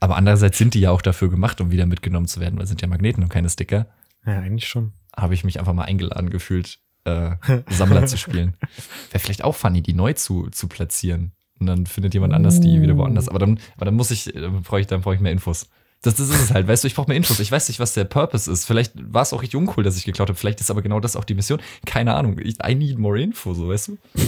[0.00, 2.68] Aber andererseits sind die ja auch dafür gemacht, um wieder mitgenommen zu werden, weil es
[2.68, 3.86] sind ja Magneten und keine Sticker.
[4.24, 4.92] Ja, eigentlich schon.
[5.16, 7.36] Habe ich mich einfach mal eingeladen gefühlt, äh,
[7.70, 8.56] Sammler zu spielen.
[9.10, 11.32] Wäre vielleicht auch funny, die neu zu, zu platzieren.
[11.60, 13.28] Und dann findet jemand anders die wieder woanders.
[13.28, 15.68] Aber dann, aber dann muss ich, dann brauche ich, dann brauche ich mehr Infos.
[16.02, 17.40] Das, das ist es halt, weißt du, ich brauche mehr Infos.
[17.40, 18.66] Ich weiß nicht, was der Purpose ist.
[18.66, 20.38] Vielleicht war es auch richtig uncool, dass ich geklaut habe.
[20.38, 21.60] Vielleicht ist aber genau das auch die Mission.
[21.86, 22.38] Keine Ahnung.
[22.38, 23.98] Ich, I need more info, so, weißt du?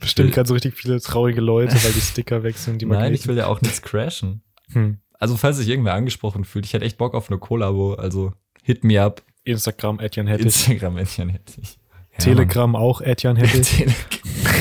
[0.00, 3.14] Bestimmt gerade so richtig viele traurige Leute, weil die Sticker wechseln, die Nein, Magneten.
[3.16, 4.42] ich will ja auch nichts crashen.
[4.72, 4.98] Hm.
[5.18, 7.94] Also, falls sich irgendwer angesprochen fühlt, ich hätte echt Bock auf eine Kollabo.
[7.94, 9.22] Also, hit me up.
[9.44, 10.68] Instagram, Etienne hätte ich.
[10.68, 11.78] Instagram-Mädchen hätte ich.
[12.12, 13.70] Ja, Telegram auch, Etienne hätte ich.
[13.70, 13.94] Telegram.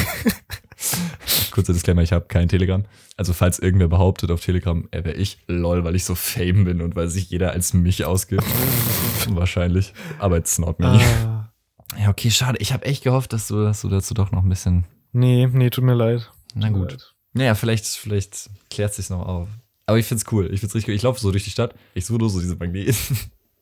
[1.52, 2.84] Kurzer Disclaimer, ich habe kein Telegram.
[3.18, 6.82] Also falls irgendwer behauptet auf Telegram, er wäre ich, lol, weil ich so fame bin
[6.82, 8.44] und weil sich jeder als mich ausgibt.
[9.30, 9.94] Wahrscheinlich.
[10.20, 10.88] Aber it's not me.
[10.88, 11.52] Ah,
[11.98, 12.58] Ja, okay, schade.
[12.60, 14.86] Ich habe echt gehofft, dass du, dass du dazu doch noch ein bisschen.
[15.14, 16.30] nee, nee, tut mir leid.
[16.54, 16.92] Na gut.
[16.92, 17.14] leid.
[17.34, 19.48] Naja, vielleicht, vielleicht klärt sich's noch auf.
[19.88, 20.50] Aber ich find's cool.
[20.54, 20.96] Ich find's richtig cool.
[20.96, 21.76] Ich laufe so durch die Stadt.
[21.94, 22.96] Ich suche nur so diese Magneten.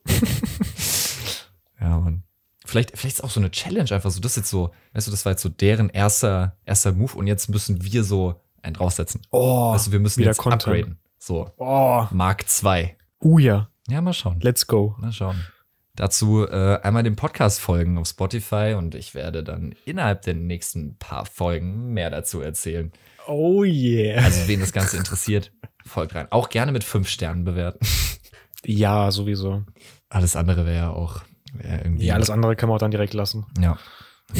[1.80, 2.22] ja, Mann.
[2.64, 4.20] Vielleicht, vielleicht ist auch so eine Challenge einfach so.
[4.20, 7.26] Das ist jetzt so, weißt du, das war jetzt so deren erster, erster Move und
[7.26, 9.20] jetzt müssen wir so einen draufsetzen.
[9.30, 10.62] Oh, also wir müssen jetzt Content.
[10.66, 10.98] upgraden.
[11.18, 12.96] So, Oh, Mark 2.
[13.22, 14.40] uh ja, Ja, mal schauen.
[14.40, 14.94] let's go.
[14.98, 15.44] Mal schauen.
[15.96, 20.96] Dazu äh, einmal dem Podcast folgen auf Spotify und ich werde dann innerhalb der nächsten
[20.98, 22.90] paar Folgen mehr dazu erzählen.
[23.28, 24.22] Oh yeah.
[24.24, 25.52] Also, wen das Ganze interessiert,
[25.86, 26.26] folgt rein.
[26.30, 27.86] Auch gerne mit fünf Sternen bewerten.
[28.66, 29.62] Ja, sowieso.
[30.08, 31.20] Alles andere wäre ja auch
[31.62, 32.06] irgendwie.
[32.06, 33.46] Ja, alles andere kann man auch dann direkt lassen.
[33.58, 33.78] Ja.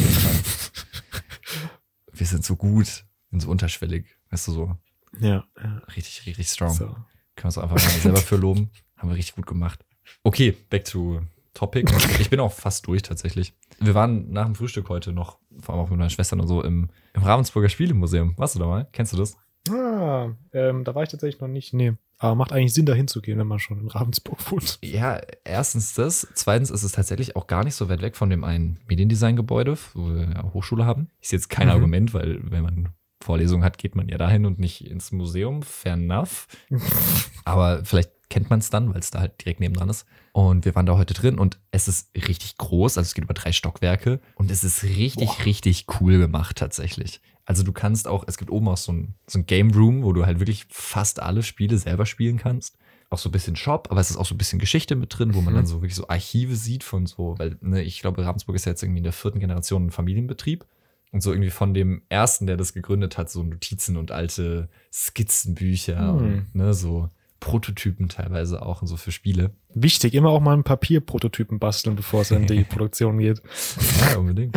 [2.13, 4.07] Wir sind so gut, sind so unterschwellig.
[4.31, 4.77] Weißt du, so
[5.19, 5.79] Ja, ja.
[5.97, 6.73] richtig, richtig strong.
[6.73, 6.87] So.
[6.87, 7.05] Können
[7.37, 8.71] wir uns auch einfach mal selber für loben.
[8.97, 9.85] Haben wir richtig gut gemacht.
[10.23, 11.21] Okay, back to
[11.53, 11.91] Topic.
[12.21, 13.55] Ich bin auch fast durch tatsächlich.
[13.81, 16.63] Wir waren nach dem Frühstück heute noch, vor allem auch mit meinen Schwestern und so,
[16.63, 18.35] im, im Ravensburger Spielemuseum.
[18.37, 18.89] Warst du da mal?
[18.93, 19.37] Kennst du das?
[19.71, 21.73] Ah, ähm, da war ich tatsächlich noch nicht.
[21.75, 21.95] Nee.
[22.25, 24.79] Aber macht eigentlich Sinn, da hinzugehen, wenn man schon in Ravensburg wohnt.
[24.83, 26.27] Ja, erstens das.
[26.35, 30.09] Zweitens ist es tatsächlich auch gar nicht so weit weg von dem einen Mediendesign-Gebäude, wo
[30.15, 31.09] wir ja Hochschule haben.
[31.21, 31.73] Ist jetzt kein Mhm.
[31.75, 32.89] Argument, weil wenn man
[33.23, 35.63] Vorlesungen hat, geht man ja dahin und nicht ins Museum.
[35.63, 36.47] Fair enough.
[37.45, 40.07] Aber vielleicht kennt man es dann, weil es da halt direkt nebendran ist.
[40.33, 43.35] Und wir waren da heute drin und es ist richtig groß, also es geht über
[43.35, 45.45] drei Stockwerke und es ist richtig, Boah.
[45.45, 47.21] richtig cool gemacht tatsächlich.
[47.47, 50.13] Also du kannst auch, es gibt oben auch so ein, so ein Game Room, wo
[50.13, 52.79] du halt wirklich fast alle Spiele selber spielen kannst.
[53.11, 55.35] Auch so ein bisschen Shop, aber es ist auch so ein bisschen Geschichte mit drin,
[55.35, 55.59] wo man Mhm.
[55.59, 58.73] dann so wirklich so Archive sieht von so, weil ne, ich glaube, Ravensburg ist ja
[58.73, 60.65] jetzt irgendwie in der vierten Generation ein Familienbetrieb.
[61.13, 65.99] Und so irgendwie von dem ersten, der das gegründet hat, so Notizen und alte Skizzenbücher
[65.99, 66.17] Hm.
[66.17, 67.09] und ne, so
[67.41, 69.51] Prototypen teilweise auch und so für Spiele.
[69.75, 73.43] Wichtig, immer auch mal einen Papierprototypen basteln, bevor es in die Produktion geht.
[74.01, 74.57] Ja, unbedingt.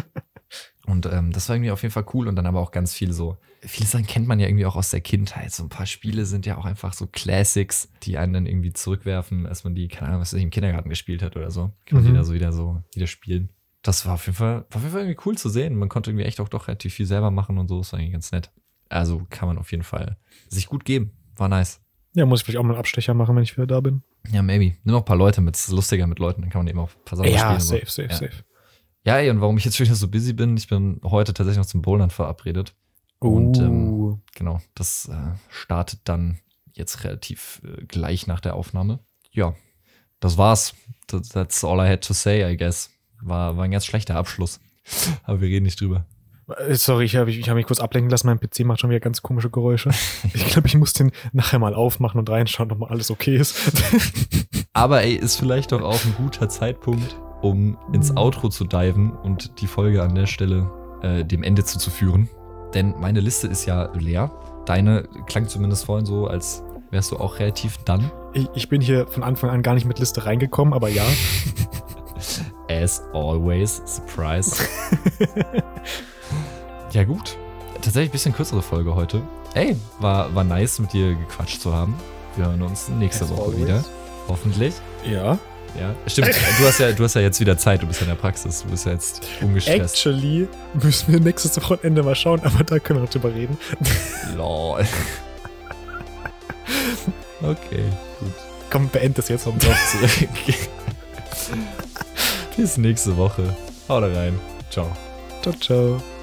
[0.87, 2.27] Und ähm, das war irgendwie auf jeden Fall cool.
[2.27, 3.37] Und dann aber auch ganz viel so.
[3.61, 5.51] Viele Sachen kennt man ja irgendwie auch aus der Kindheit.
[5.51, 9.45] So ein paar Spiele sind ja auch einfach so Classics, die einen dann irgendwie zurückwerfen,
[9.45, 11.71] als man die, keine Ahnung, was ich, im Kindergarten gespielt hat oder so.
[11.85, 12.07] Kann man Mhm.
[12.07, 13.49] die da so wieder so wieder spielen.
[13.83, 15.75] Das war auf jeden Fall, war auf jeden Fall irgendwie cool zu sehen.
[15.75, 17.77] Man konnte irgendwie echt auch doch relativ viel selber machen und so.
[17.79, 18.51] Das war irgendwie ganz nett.
[18.89, 20.17] Also kann man auf jeden Fall
[20.47, 21.11] sich gut geben.
[21.35, 21.81] War nice.
[22.13, 24.01] Ja, muss ich vielleicht auch mal einen Abstecher machen, wenn ich wieder da bin.
[24.31, 24.77] Ja, maybe.
[24.83, 25.55] Nimm noch ein paar Leute mit.
[25.55, 26.41] Es ist lustiger mit Leuten.
[26.41, 27.39] Dann kann man eben auch ein paar Sachen spielen.
[27.41, 27.75] ja, und so.
[27.75, 28.15] safe, safe, Ja.
[28.15, 28.43] safe.
[29.07, 31.59] Ja, ey, und warum ich jetzt schon wieder so busy bin, ich bin heute tatsächlich
[31.59, 32.73] noch zum Bouldern verabredet.
[33.19, 35.15] Und, uh, Genau, das äh,
[35.49, 36.39] startet dann
[36.73, 38.99] jetzt relativ äh, gleich nach der Aufnahme.
[39.31, 39.55] Ja,
[40.19, 40.75] das war's.
[41.07, 42.89] That's all I had to say, I guess.
[43.21, 44.59] War, war ein ganz schlechter Abschluss.
[45.23, 46.05] Aber wir reden nicht drüber.
[46.57, 48.27] Äh, Sorry, ich habe hab mich kurz ablenken lassen.
[48.27, 49.89] Mein PC macht schon wieder ganz komische Geräusche.
[50.33, 53.55] Ich glaube, ich muss den nachher mal aufmachen und reinschauen, ob mal alles okay ist.
[54.73, 57.17] Aber ey, ist vielleicht doch auch ein guter Zeitpunkt,
[57.49, 58.17] um ins Mhm.
[58.17, 60.69] Outro zu diven und die Folge an der Stelle
[61.01, 62.29] äh, dem Ende zuzuführen.
[62.73, 64.31] Denn meine Liste ist ja leer.
[64.65, 68.11] Deine klang zumindest vorhin so, als wärst du auch relativ done.
[68.33, 71.03] Ich, ich bin hier von Anfang an gar nicht mit Liste reingekommen, aber ja.
[72.69, 74.63] As always, surprise.
[76.91, 77.37] ja, gut.
[77.75, 79.21] Tatsächlich ein bisschen kürzere Folge heute.
[79.53, 81.95] Ey, war, war nice, mit dir gequatscht zu haben.
[82.35, 83.61] Wir hören uns nächste As Woche always.
[83.61, 83.83] wieder.
[84.27, 84.73] Hoffentlich.
[85.05, 85.37] Ja.
[85.79, 85.95] Ja.
[86.07, 88.19] Stimmt, du hast ja, du hast ja jetzt wieder Zeit, du bist ja in der
[88.19, 89.95] Praxis, du bist ja jetzt ungestresst.
[89.95, 90.47] Actually
[90.81, 93.57] müssen wir nächstes Wochenende mal schauen, aber da können wir noch drüber reden.
[94.35, 94.85] Lol.
[97.41, 97.83] Okay,
[98.19, 98.33] gut.
[98.69, 99.43] Komm, beend das jetzt.
[99.43, 100.29] Kommt drauf zurück.
[102.57, 103.55] Bis nächste Woche.
[103.87, 104.39] Haut rein.
[104.69, 104.91] Ciao.
[105.41, 106.16] Ciao, ciao.